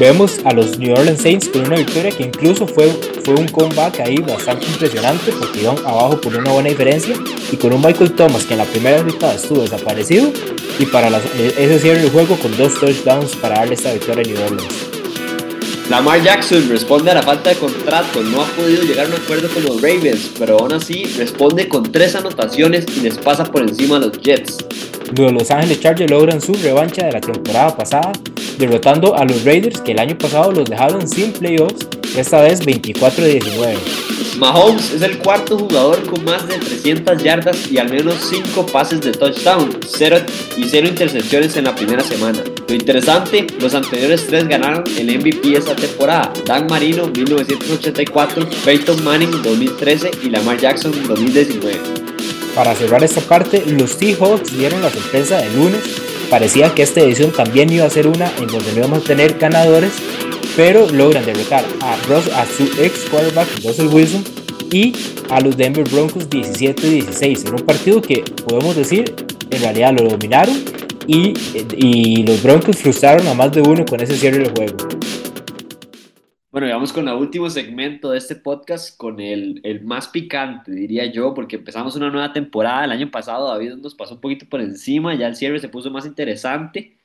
Vemos 0.00 0.40
a 0.46 0.54
los 0.54 0.78
New 0.78 0.94
Orleans 0.94 1.20
Saints 1.20 1.46
con 1.50 1.66
una 1.66 1.76
victoria 1.76 2.10
que 2.10 2.22
incluso 2.22 2.66
fue, 2.66 2.88
fue 3.22 3.34
un 3.34 3.46
comeback 3.46 4.00
ahí 4.00 4.16
bastante 4.16 4.64
impresionante 4.64 5.30
porque 5.38 5.60
iban 5.60 5.76
abajo 5.80 6.18
por 6.18 6.34
una 6.34 6.50
buena 6.52 6.70
diferencia 6.70 7.14
y 7.52 7.56
con 7.56 7.74
un 7.74 7.82
Michael 7.82 8.12
Thomas 8.12 8.46
que 8.46 8.54
en 8.54 8.60
la 8.60 8.64
primera 8.64 9.02
mitad 9.02 9.34
estuvo 9.34 9.60
desaparecido 9.60 10.32
y 10.78 10.86
para 10.86 11.10
ese 11.36 11.78
cierre 11.78 12.00
del 12.00 12.10
juego 12.10 12.34
con 12.36 12.56
dos 12.56 12.80
touchdowns 12.80 13.36
para 13.36 13.56
darle 13.56 13.74
esta 13.74 13.92
victoria 13.92 14.22
a 14.22 14.26
New 14.26 14.42
Orleans. 14.42 14.74
Lamar 15.90 16.22
Jackson 16.22 16.66
responde 16.70 17.10
a 17.10 17.14
la 17.16 17.22
falta 17.22 17.50
de 17.50 17.56
contrato, 17.56 18.22
no 18.22 18.40
ha 18.40 18.46
podido 18.46 18.82
llegar 18.84 19.04
a 19.04 19.08
un 19.10 19.16
acuerdo 19.16 19.50
con 19.50 19.62
los 19.64 19.82
Ravens, 19.82 20.30
pero 20.38 20.60
aún 20.60 20.72
así 20.72 21.04
responde 21.18 21.68
con 21.68 21.92
tres 21.92 22.14
anotaciones 22.14 22.86
y 22.96 23.00
les 23.00 23.18
pasa 23.18 23.44
por 23.44 23.60
encima 23.60 23.96
a 23.96 23.98
los 23.98 24.18
Jets. 24.22 24.64
Los 25.14 25.30
Los 25.32 25.50
Ángeles 25.50 25.80
Chargers 25.80 26.10
logran 26.10 26.40
su 26.40 26.54
revancha 26.54 27.04
de 27.04 27.12
la 27.12 27.20
temporada 27.20 27.76
pasada, 27.76 28.12
derrotando 28.60 29.16
a 29.16 29.24
los 29.24 29.44
Raiders 29.44 29.80
que 29.80 29.92
el 29.92 29.98
año 29.98 30.16
pasado 30.16 30.52
los 30.52 30.68
dejaron 30.68 31.08
sin 31.08 31.32
playoffs, 31.32 31.86
esta 32.16 32.42
vez 32.42 32.60
24-19. 32.60 33.76
Mahomes 34.38 34.92
es 34.92 35.02
el 35.02 35.18
cuarto 35.18 35.58
jugador 35.58 36.02
con 36.06 36.24
más 36.24 36.46
de 36.46 36.58
300 36.58 37.22
yardas 37.22 37.70
y 37.70 37.78
al 37.78 37.90
menos 37.90 38.14
5 38.30 38.66
pases 38.66 39.00
de 39.00 39.12
touchdown, 39.12 39.70
0 39.86 40.18
y 40.56 40.64
0 40.64 40.88
intercepciones 40.88 41.56
en 41.56 41.64
la 41.64 41.74
primera 41.74 42.02
semana. 42.02 42.42
Lo 42.68 42.74
interesante, 42.74 43.46
los 43.60 43.74
anteriores 43.74 44.26
tres 44.26 44.46
ganaron 44.46 44.84
el 44.96 45.18
MVP 45.18 45.56
esta 45.56 45.74
temporada, 45.74 46.32
Dan 46.46 46.68
Marino 46.68 47.08
1984, 47.08 48.48
Peyton 48.64 49.02
Manning 49.02 49.42
2013 49.42 50.10
y 50.22 50.30
Lamar 50.30 50.58
Jackson 50.58 50.92
2019. 51.08 51.78
Para 52.54 52.74
cerrar 52.74 53.02
esta 53.02 53.20
parte, 53.20 53.64
los 53.66 53.92
Seahawks 53.92 54.56
dieron 54.56 54.82
la 54.82 54.90
sorpresa 54.90 55.38
de 55.38 55.50
lunes. 55.50 56.09
Parecía 56.30 56.72
que 56.74 56.82
esta 56.82 57.00
edición 57.00 57.32
también 57.32 57.72
iba 57.72 57.84
a 57.84 57.90
ser 57.90 58.06
una 58.06 58.32
en 58.38 58.46
donde 58.46 58.72
no 58.72 58.78
íbamos 58.78 59.00
a 59.00 59.02
tener 59.02 59.36
ganadores, 59.38 59.92
pero 60.56 60.88
logran 60.88 61.24
derrotar 61.26 61.64
a, 61.80 61.96
Ross, 62.08 62.28
a 62.28 62.46
su 62.46 62.64
ex 62.80 63.00
quarterback 63.10 63.48
Russell 63.64 63.88
Wilson 63.88 64.24
y 64.70 64.92
a 65.28 65.40
los 65.40 65.56
Denver 65.56 65.84
Broncos 65.88 66.30
17-16 66.30 67.48
en 67.48 67.54
un 67.54 67.60
partido 67.60 68.00
que 68.00 68.22
podemos 68.46 68.76
decir 68.76 69.12
en 69.50 69.60
realidad 69.60 69.92
lo 69.98 70.08
dominaron 70.08 70.56
y, 71.06 71.34
y 71.76 72.22
los 72.22 72.42
Broncos 72.42 72.76
frustraron 72.76 73.26
a 73.26 73.34
más 73.34 73.50
de 73.50 73.62
uno 73.62 73.84
con 73.84 74.00
ese 74.00 74.16
cierre 74.16 74.38
del 74.38 74.50
juego. 74.50 74.76
Bueno, 76.50 76.66
y 76.66 76.70
vamos 76.72 76.92
con 76.92 77.06
el 77.06 77.14
último 77.14 77.48
segmento 77.48 78.10
de 78.10 78.18
este 78.18 78.34
podcast, 78.34 78.96
con 78.96 79.20
el, 79.20 79.60
el, 79.62 79.84
más 79.84 80.08
picante, 80.08 80.72
diría 80.72 81.06
yo, 81.06 81.32
porque 81.32 81.54
empezamos 81.56 81.94
una 81.94 82.10
nueva 82.10 82.32
temporada. 82.32 82.84
El 82.84 82.90
año 82.90 83.08
pasado 83.08 83.46
David 83.48 83.74
nos 83.74 83.94
pasó 83.94 84.14
un 84.16 84.20
poquito 84.20 84.46
por 84.48 84.60
encima, 84.60 85.14
ya 85.14 85.28
el 85.28 85.36
cierre 85.36 85.60
se 85.60 85.68
puso 85.68 85.92
más 85.92 86.06
interesante. 86.06 86.98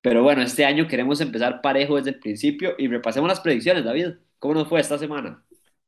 Pero 0.00 0.24
bueno, 0.24 0.42
este 0.42 0.64
año 0.64 0.88
queremos 0.88 1.20
empezar 1.20 1.60
parejo 1.62 1.96
desde 1.96 2.10
el 2.10 2.18
principio 2.18 2.74
y 2.76 2.88
repasemos 2.88 3.28
las 3.28 3.40
predicciones, 3.40 3.84
David. 3.84 4.14
¿Cómo 4.40 4.54
nos 4.54 4.68
fue 4.68 4.80
esta 4.80 4.98
semana? 4.98 5.44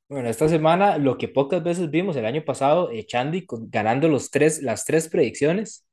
Bueno, 0.09 0.29
esta 0.29 0.49
semana 0.49 0.97
lo 0.99 1.19
que 1.19 1.27
pocas 1.29 1.65
veces 1.65 1.91
vimos 1.91 2.15
el 2.17 2.27
año 2.27 2.45
pasado, 2.45 2.93
eh, 2.93 3.07
Chandy 3.07 3.45
ganando 3.49 4.09
los 4.09 4.31
tres, 4.31 4.63
las 4.63 4.85
tres 4.85 5.09
predicciones. 5.09 5.85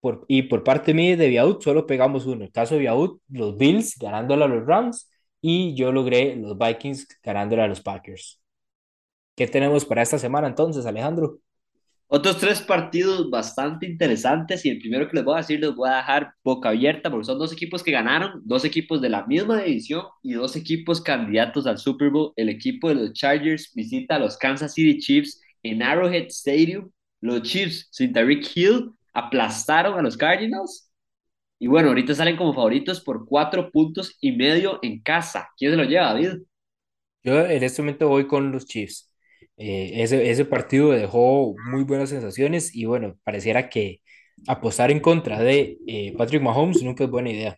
Por, 0.00 0.24
y 0.28 0.42
por 0.42 0.62
parte 0.64 0.94
mía 0.94 1.16
de 1.16 1.28
Viaud 1.28 1.60
solo 1.60 1.86
pegamos 1.86 2.26
uno. 2.26 2.44
El 2.44 2.52
caso 2.52 2.74
de 2.74 2.80
Viaud, 2.80 3.18
los 3.28 3.56
Bills 3.56 3.96
ganándole 3.98 4.44
a 4.44 4.48
los 4.48 4.64
Rams 4.66 5.11
y 5.42 5.74
yo 5.74 5.92
logré 5.92 6.36
los 6.36 6.56
Vikings 6.56 7.08
ganándole 7.22 7.62
a 7.62 7.68
los 7.68 7.82
Packers. 7.82 8.40
¿Qué 9.34 9.46
tenemos 9.46 9.84
para 9.84 10.02
esta 10.02 10.18
semana 10.18 10.46
entonces, 10.46 10.86
Alejandro? 10.86 11.40
Otros 12.06 12.38
tres 12.38 12.60
partidos 12.60 13.28
bastante 13.30 13.86
interesantes 13.86 14.64
y 14.64 14.68
el 14.68 14.78
primero 14.78 15.08
que 15.08 15.16
les 15.16 15.24
voy 15.24 15.34
a 15.34 15.38
decir 15.38 15.58
los 15.58 15.74
voy 15.74 15.88
a 15.88 15.96
dejar 15.96 16.34
boca 16.44 16.68
abierta 16.68 17.10
porque 17.10 17.24
son 17.24 17.38
dos 17.38 17.52
equipos 17.52 17.82
que 17.82 17.90
ganaron, 17.90 18.42
dos 18.44 18.64
equipos 18.66 19.00
de 19.00 19.08
la 19.08 19.26
misma 19.26 19.62
división 19.62 20.04
y 20.22 20.34
dos 20.34 20.54
equipos 20.54 21.00
candidatos 21.00 21.66
al 21.66 21.78
Super 21.78 22.10
Bowl. 22.10 22.32
El 22.36 22.50
equipo 22.50 22.90
de 22.90 22.96
los 22.96 23.12
Chargers 23.14 23.72
visita 23.74 24.16
a 24.16 24.18
los 24.18 24.36
Kansas 24.36 24.74
City 24.74 24.98
Chiefs 24.98 25.40
en 25.62 25.82
Arrowhead 25.82 26.26
Stadium. 26.26 26.90
Los 27.22 27.42
Chiefs 27.42 27.88
sin 27.90 28.12
Tyreek 28.12 28.46
Hill 28.54 28.92
aplastaron 29.14 29.98
a 29.98 30.02
los 30.02 30.16
Cardinals 30.16 30.91
y 31.62 31.68
bueno, 31.68 31.90
ahorita 31.90 32.12
salen 32.12 32.36
como 32.36 32.52
favoritos 32.52 33.00
por 33.00 33.24
cuatro 33.24 33.70
puntos 33.70 34.16
y 34.20 34.32
medio 34.32 34.80
en 34.82 35.00
casa. 35.00 35.48
¿Quién 35.56 35.70
se 35.70 35.76
lo 35.76 35.84
lleva, 35.84 36.06
David? 36.06 36.42
Yo 37.22 37.46
en 37.46 37.62
este 37.62 37.82
momento 37.82 38.08
voy 38.08 38.26
con 38.26 38.50
los 38.50 38.66
Chiefs. 38.66 39.14
Eh, 39.56 40.02
ese, 40.02 40.28
ese 40.28 40.44
partido 40.44 40.90
dejó 40.90 41.54
muy 41.70 41.84
buenas 41.84 42.10
sensaciones 42.10 42.74
y 42.74 42.84
bueno, 42.86 43.16
pareciera 43.22 43.68
que 43.68 44.00
apostar 44.48 44.90
en 44.90 44.98
contra 44.98 45.38
de 45.38 45.78
eh, 45.86 46.12
Patrick 46.18 46.42
Mahomes 46.42 46.82
nunca 46.82 47.04
es 47.04 47.10
buena 47.10 47.30
idea. 47.30 47.56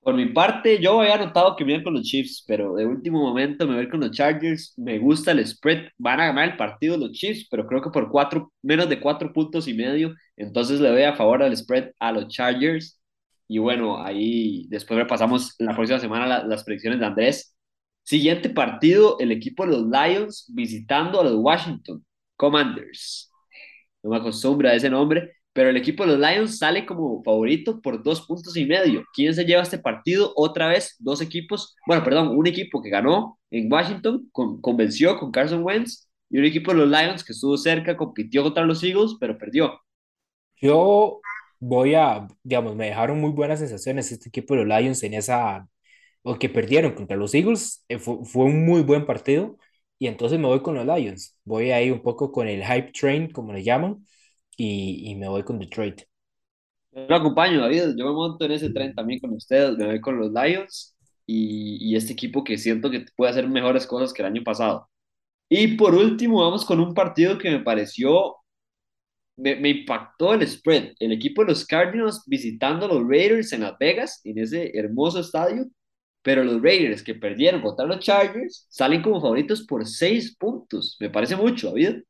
Por 0.00 0.14
mi 0.14 0.26
parte, 0.26 0.80
yo 0.80 1.00
había 1.02 1.18
notado 1.18 1.54
que 1.54 1.66
me 1.66 1.72
iban 1.72 1.84
con 1.84 1.92
los 1.92 2.04
Chiefs, 2.04 2.42
pero 2.46 2.74
de 2.76 2.86
último 2.86 3.20
momento 3.20 3.66
me 3.66 3.74
voy 3.74 3.90
con 3.90 4.00
los 4.00 4.10
Chargers. 4.12 4.72
Me 4.78 4.98
gusta 4.98 5.32
el 5.32 5.46
spread. 5.46 5.88
Van 5.98 6.18
a 6.20 6.28
ganar 6.28 6.48
el 6.50 6.56
partido 6.56 6.96
los 6.96 7.12
Chiefs, 7.12 7.46
pero 7.50 7.66
creo 7.66 7.82
que 7.82 7.90
por 7.90 8.10
cuatro, 8.10 8.50
menos 8.62 8.88
de 8.88 9.00
cuatro 9.00 9.30
puntos 9.34 9.68
y 9.68 9.74
medio. 9.74 10.14
Entonces 10.36 10.80
le 10.80 10.88
doy 10.88 11.02
a 11.02 11.14
favor 11.14 11.42
al 11.42 11.54
spread 11.54 11.90
a 11.98 12.12
los 12.12 12.28
Chargers. 12.28 12.97
Y 13.48 13.58
bueno, 13.58 14.02
ahí 14.02 14.66
después 14.68 14.98
repasamos 14.98 15.54
la 15.58 15.74
próxima 15.74 15.98
semana 15.98 16.44
las 16.44 16.64
predicciones 16.64 17.00
de 17.00 17.06
Andrés. 17.06 17.56
Siguiente 18.02 18.50
partido, 18.50 19.18
el 19.18 19.32
equipo 19.32 19.64
de 19.64 19.72
los 19.72 19.86
Lions 19.86 20.46
visitando 20.54 21.20
a 21.20 21.24
los 21.24 21.34
Washington 21.34 22.04
Commanders. 22.36 23.32
No 24.02 24.10
me 24.10 24.18
acostumbro 24.18 24.68
a 24.68 24.74
ese 24.74 24.90
nombre, 24.90 25.32
pero 25.52 25.70
el 25.70 25.76
equipo 25.76 26.04
de 26.04 26.16
los 26.16 26.20
Lions 26.20 26.58
sale 26.58 26.86
como 26.86 27.22
favorito 27.24 27.80
por 27.80 28.02
dos 28.02 28.20
puntos 28.26 28.56
y 28.56 28.66
medio. 28.66 29.04
¿Quién 29.14 29.34
se 29.34 29.44
lleva 29.44 29.62
este 29.62 29.78
partido? 29.78 30.32
Otra 30.36 30.68
vez, 30.68 30.96
dos 30.98 31.20
equipos, 31.20 31.74
bueno, 31.86 32.04
perdón, 32.04 32.28
un 32.28 32.46
equipo 32.46 32.82
que 32.82 32.90
ganó 32.90 33.38
en 33.50 33.72
Washington, 33.72 34.30
convenció 34.30 35.18
con 35.18 35.32
Carson 35.32 35.64
Wentz, 35.64 36.08
y 36.30 36.38
un 36.38 36.44
equipo 36.44 36.72
de 36.72 36.78
los 36.78 36.88
Lions 36.88 37.24
que 37.24 37.32
estuvo 37.32 37.56
cerca, 37.56 37.96
compitió 37.96 38.42
contra 38.42 38.64
los 38.64 38.82
Eagles, 38.84 39.16
pero 39.18 39.38
perdió. 39.38 39.80
Yo 40.60 41.20
voy 41.60 41.94
a, 41.94 42.28
digamos, 42.42 42.76
me 42.76 42.86
dejaron 42.86 43.20
muy 43.20 43.30
buenas 43.30 43.60
sensaciones 43.60 44.12
este 44.12 44.28
equipo 44.28 44.54
de 44.54 44.64
los 44.64 44.78
Lions 44.78 45.02
en 45.02 45.14
esa 45.14 45.68
o 46.22 46.38
que 46.38 46.48
perdieron 46.48 46.92
contra 46.94 47.16
los 47.16 47.34
Eagles, 47.34 47.84
eh, 47.88 47.98
fue, 47.98 48.24
fue, 48.24 48.44
un 48.44 48.66
muy 48.66 48.82
buen 48.82 49.06
partido 49.06 49.56
y 49.98 50.06
entonces 50.08 50.38
me 50.38 50.46
voy 50.46 50.62
con 50.62 50.74
los 50.74 50.86
Lions. 50.86 51.38
Voy 51.44 51.70
ahí 51.70 51.90
un 51.90 52.02
poco 52.02 52.32
con 52.32 52.48
el 52.48 52.64
hype 52.64 52.92
train, 52.92 53.30
como 53.30 53.52
le 53.52 53.62
llaman, 53.64 54.04
y, 54.56 55.10
y 55.10 55.14
me 55.16 55.28
voy 55.28 55.42
con 55.44 55.58
Detroit. 55.58 56.02
Lo 56.92 57.16
acompaño, 57.16 57.60
David. 57.60 57.94
Yo 57.96 58.06
me 58.06 58.12
monto 58.12 58.44
en 58.44 58.52
ese 58.52 58.70
tren 58.70 58.94
también 58.94 59.20
con 59.20 59.32
ustedes. 59.32 59.76
Me 59.76 59.86
voy 59.86 60.00
con 60.00 60.18
los 60.18 60.32
Lions 60.32 60.96
y, 61.26 61.78
y 61.92 61.96
este 61.96 62.12
equipo 62.12 62.44
que 62.44 62.58
siento 62.58 62.90
que 62.90 63.04
puede 63.16 63.30
hacer 63.32 63.48
mejores 63.48 63.86
cosas 63.86 64.12
que 64.12 64.22
el 64.22 64.28
año 64.28 64.42
pasado. 64.44 64.88
Y 65.48 65.76
por 65.76 65.94
último, 65.94 66.42
vamos 66.42 66.64
con 66.64 66.80
un 66.80 66.94
partido 66.94 67.38
que 67.38 67.50
me 67.50 67.60
pareció, 67.60 68.36
me, 69.38 69.56
me 69.56 69.70
impactó 69.70 70.34
el 70.34 70.46
spread. 70.46 70.94
El 71.00 71.12
equipo 71.12 71.42
de 71.42 71.48
los 71.48 71.66
Cardinals 71.66 72.22
visitando 72.26 72.86
a 72.86 72.88
los 72.88 73.02
Raiders 73.08 73.52
en 73.52 73.62
Las 73.62 73.78
Vegas, 73.78 74.20
en 74.24 74.38
ese 74.38 74.76
hermoso 74.78 75.20
estadio. 75.20 75.66
Pero 76.22 76.44
los 76.44 76.62
Raiders 76.62 77.02
que 77.02 77.14
perdieron 77.14 77.62
contra 77.62 77.86
los 77.86 78.00
Chargers 78.00 78.66
salen 78.70 79.02
como 79.02 79.20
favoritos 79.20 79.64
por 79.66 79.86
seis 79.86 80.36
puntos. 80.36 80.96
Me 81.00 81.10
parece 81.10 81.36
mucho, 81.36 81.68
David. 81.68 82.02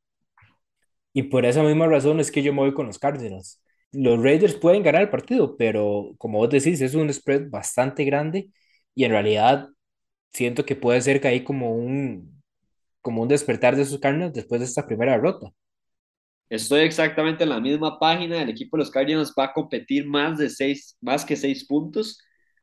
Y 1.13 1.23
por 1.23 1.45
esa 1.45 1.63
misma 1.63 1.87
razón 1.87 2.19
es 2.19 2.31
que 2.31 2.43
yo 2.43 2.53
me 2.53 2.59
voy 2.61 2.73
con 2.73 2.87
los 2.87 2.99
Cardinals. 2.99 3.61
Los 3.91 4.21
Raiders 4.21 4.55
pueden 4.55 4.83
ganar 4.83 5.01
el 5.03 5.09
partido, 5.09 5.57
pero 5.57 6.13
como 6.17 6.39
vos 6.39 6.49
decís, 6.49 6.81
es 6.81 6.93
un 6.95 7.11
spread 7.11 7.49
bastante 7.49 8.03
grande 8.05 8.51
y 8.95 9.05
en 9.05 9.11
realidad 9.11 9.69
siento 10.33 10.65
que 10.65 10.75
puede 10.75 11.01
ser 11.01 11.21
que 11.21 11.29
ahí 11.29 11.43
como 11.43 11.75
un, 11.75 12.43
como 13.01 13.23
un 13.23 13.29
despertar 13.29 13.75
de 13.75 13.83
esos 13.83 13.99
Cardinals 13.99 14.33
después 14.33 14.61
de 14.61 14.67
esta 14.67 14.87
primera 14.87 15.13
derrota. 15.13 15.51
Estoy 16.49 16.81
exactamente 16.81 17.43
en 17.43 17.49
la 17.49 17.59
misma 17.59 17.99
página. 17.99 18.41
El 18.41 18.49
equipo 18.49 18.77
de 18.77 18.81
los 18.83 18.91
Cardinals 18.91 19.33
va 19.37 19.45
a 19.45 19.53
competir 19.53 20.05
más 20.07 20.37
de 20.37 20.49
seis, 20.49 20.97
más 21.01 21.23
que 21.25 21.35
seis 21.35 21.65
puntos. 21.65 22.19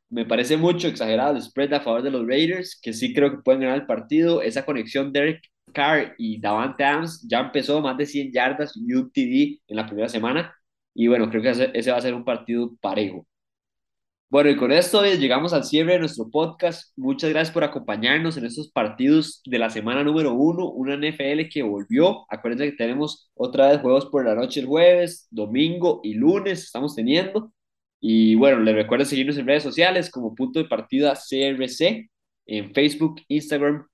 Me 0.09 0.25
parece 0.25 0.57
mucho 0.57 0.89
exagerado 0.89 1.37
el 1.37 1.43
spread 1.43 1.73
a 1.75 1.81
favor 1.81 2.03
de 2.03 2.11
los 2.11 2.27
Raiders, 2.27 2.79
que 2.81 2.93
sí 2.93 3.15
creo 3.15 3.31
que 3.31 3.43
pueden 3.43 3.63
ganar 3.63 3.77
el 3.77 3.87
partido. 3.87 4.43
Esa 4.43 4.65
conexión 4.65 5.13
Derek 5.13 5.41
Carr 5.73 6.15
y 6.19 6.41
Davante 6.41 6.85
Adams 6.85 7.27
ya 7.29 7.41
empezó 7.41 7.81
más 7.81 7.97
de 7.97 8.07
100 8.07 8.33
yardas 8.33 8.73
y 8.77 8.93
un 8.95 9.11
TD 9.11 9.61
en 9.67 9.77
la 9.77 9.87
primera 9.87 10.09
semana. 10.09 10.55
Y 10.95 11.09
bueno, 11.09 11.29
creo 11.31 11.43
que 11.43 11.51
ese, 11.51 11.91
va 11.91 11.99
a 11.99 12.01
ser 12.01 12.15
un 12.15 12.25
partido 12.25 12.75
parejo. 12.81 13.27
Bueno, 14.29 14.51
y 14.51 14.57
con 14.57 14.73
esto 14.73 15.05
llegamos 15.05 15.53
al 15.53 15.65
cierre 15.65 15.93
de 15.93 15.99
nuestro 16.01 16.29
podcast. 16.29 16.93
Muchas 16.97 17.31
gracias 17.31 17.55
por 17.55 17.63
acompañarnos 17.63 18.37
en 18.37 18.45
estos 18.45 18.71
partidos 18.73 19.41
de 19.45 19.59
la 19.59 19.71
semana 19.71 20.03
número 20.03 20.35
uno, 20.35 20.69
una 20.69 20.97
NFL 20.97 21.49
que 21.49 21.63
volvió. 21.63 22.27
Acuérdense 22.29 22.73
que 22.73 22.77
tenemos 22.77 23.31
otra 23.35 23.69
vez 23.69 23.81
juegos 23.81 24.07
por 24.07 24.25
la 24.25 24.35
noche 24.35 24.61
el 24.61 24.67
jueves, 24.67 25.29
domingo 25.31 26.01
y 26.03 26.15
lunes 26.15 26.65
estamos 26.65 26.97
teniendo. 26.97 27.53
Y 28.01 28.35
bueno, 28.35 28.61
les 28.61 28.75
recuerdo 28.75 29.05
seguirnos 29.05 29.39
en 29.39 29.47
redes 29.47 29.63
sociales 29.63 30.11
como 30.11 30.35
punto 30.35 30.59
de 30.59 30.69
partida 30.69 31.15
CRC 31.15 32.11
en 32.47 32.75
Facebook, 32.75 33.23
Instagram 33.29 33.87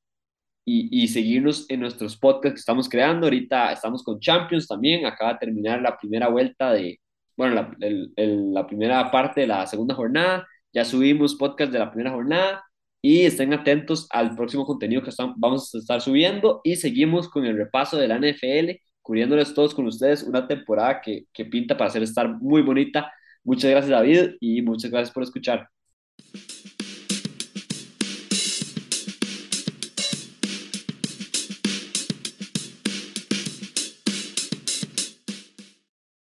y, 0.65 1.03
y, 1.05 1.09
seguirnos 1.09 1.67
en 1.69 1.81
nuestros 1.81 2.17
podcasts 2.17 2.55
que 2.55 2.61
estamos 2.61 2.89
creando. 2.89 3.27
Ahorita 3.27 3.73
estamos 3.73 4.03
con 4.03 4.19
Champions 4.21 4.67
también. 4.67 5.05
Acaba 5.07 5.35
de 5.35 5.41
terminar 5.41 5.83
la 5.83 5.97
primera 5.99 6.29
vuelta 6.29 6.73
de, 6.73 7.02
bueno, 7.43 7.55
la, 7.57 7.77
el, 8.17 8.53
la 8.55 8.67
primera 8.67 9.11
parte 9.11 9.43
de 9.43 9.47
la 9.49 9.67
segunda 9.67 9.95
jornada. 9.95 10.47
Ya 10.73 10.85
subimos 10.85 11.35
podcast 11.35 11.73
de 11.73 11.79
la 11.81 11.91
primera 11.91 12.13
jornada 12.13 12.63
y 13.03 13.25
estén 13.25 13.53
atentos 13.53 14.07
al 14.11 14.37
próximo 14.37 14.65
contenido 14.65 15.03
que 15.03 15.11
están, 15.11 15.35
vamos 15.37 15.75
a 15.75 15.79
estar 15.79 16.01
subiendo 16.01 16.61
y 16.63 16.77
seguimos 16.77 17.29
con 17.29 17.45
el 17.45 17.57
repaso 17.57 17.97
de 17.99 18.07
la 18.09 18.17
NFL, 18.17 18.81
cubriéndoles 19.03 19.55
todos 19.55 19.75
con 19.75 19.87
ustedes 19.87 20.23
una 20.23 20.47
temporada 20.47 21.01
que, 21.01 21.25
que 21.33 21.45
pinta 21.45 21.77
para 21.77 21.89
hacer 21.91 22.03
estar 22.05 22.29
muy 22.29 22.63
bonita. 22.63 23.13
Muchas 23.45 23.71
gracias 23.73 23.91
David 23.91 24.37
y 24.41 24.63
muchas 24.63 24.91
gracias 24.93 25.13
por 25.13 25.25
escuchar. 25.25 25.72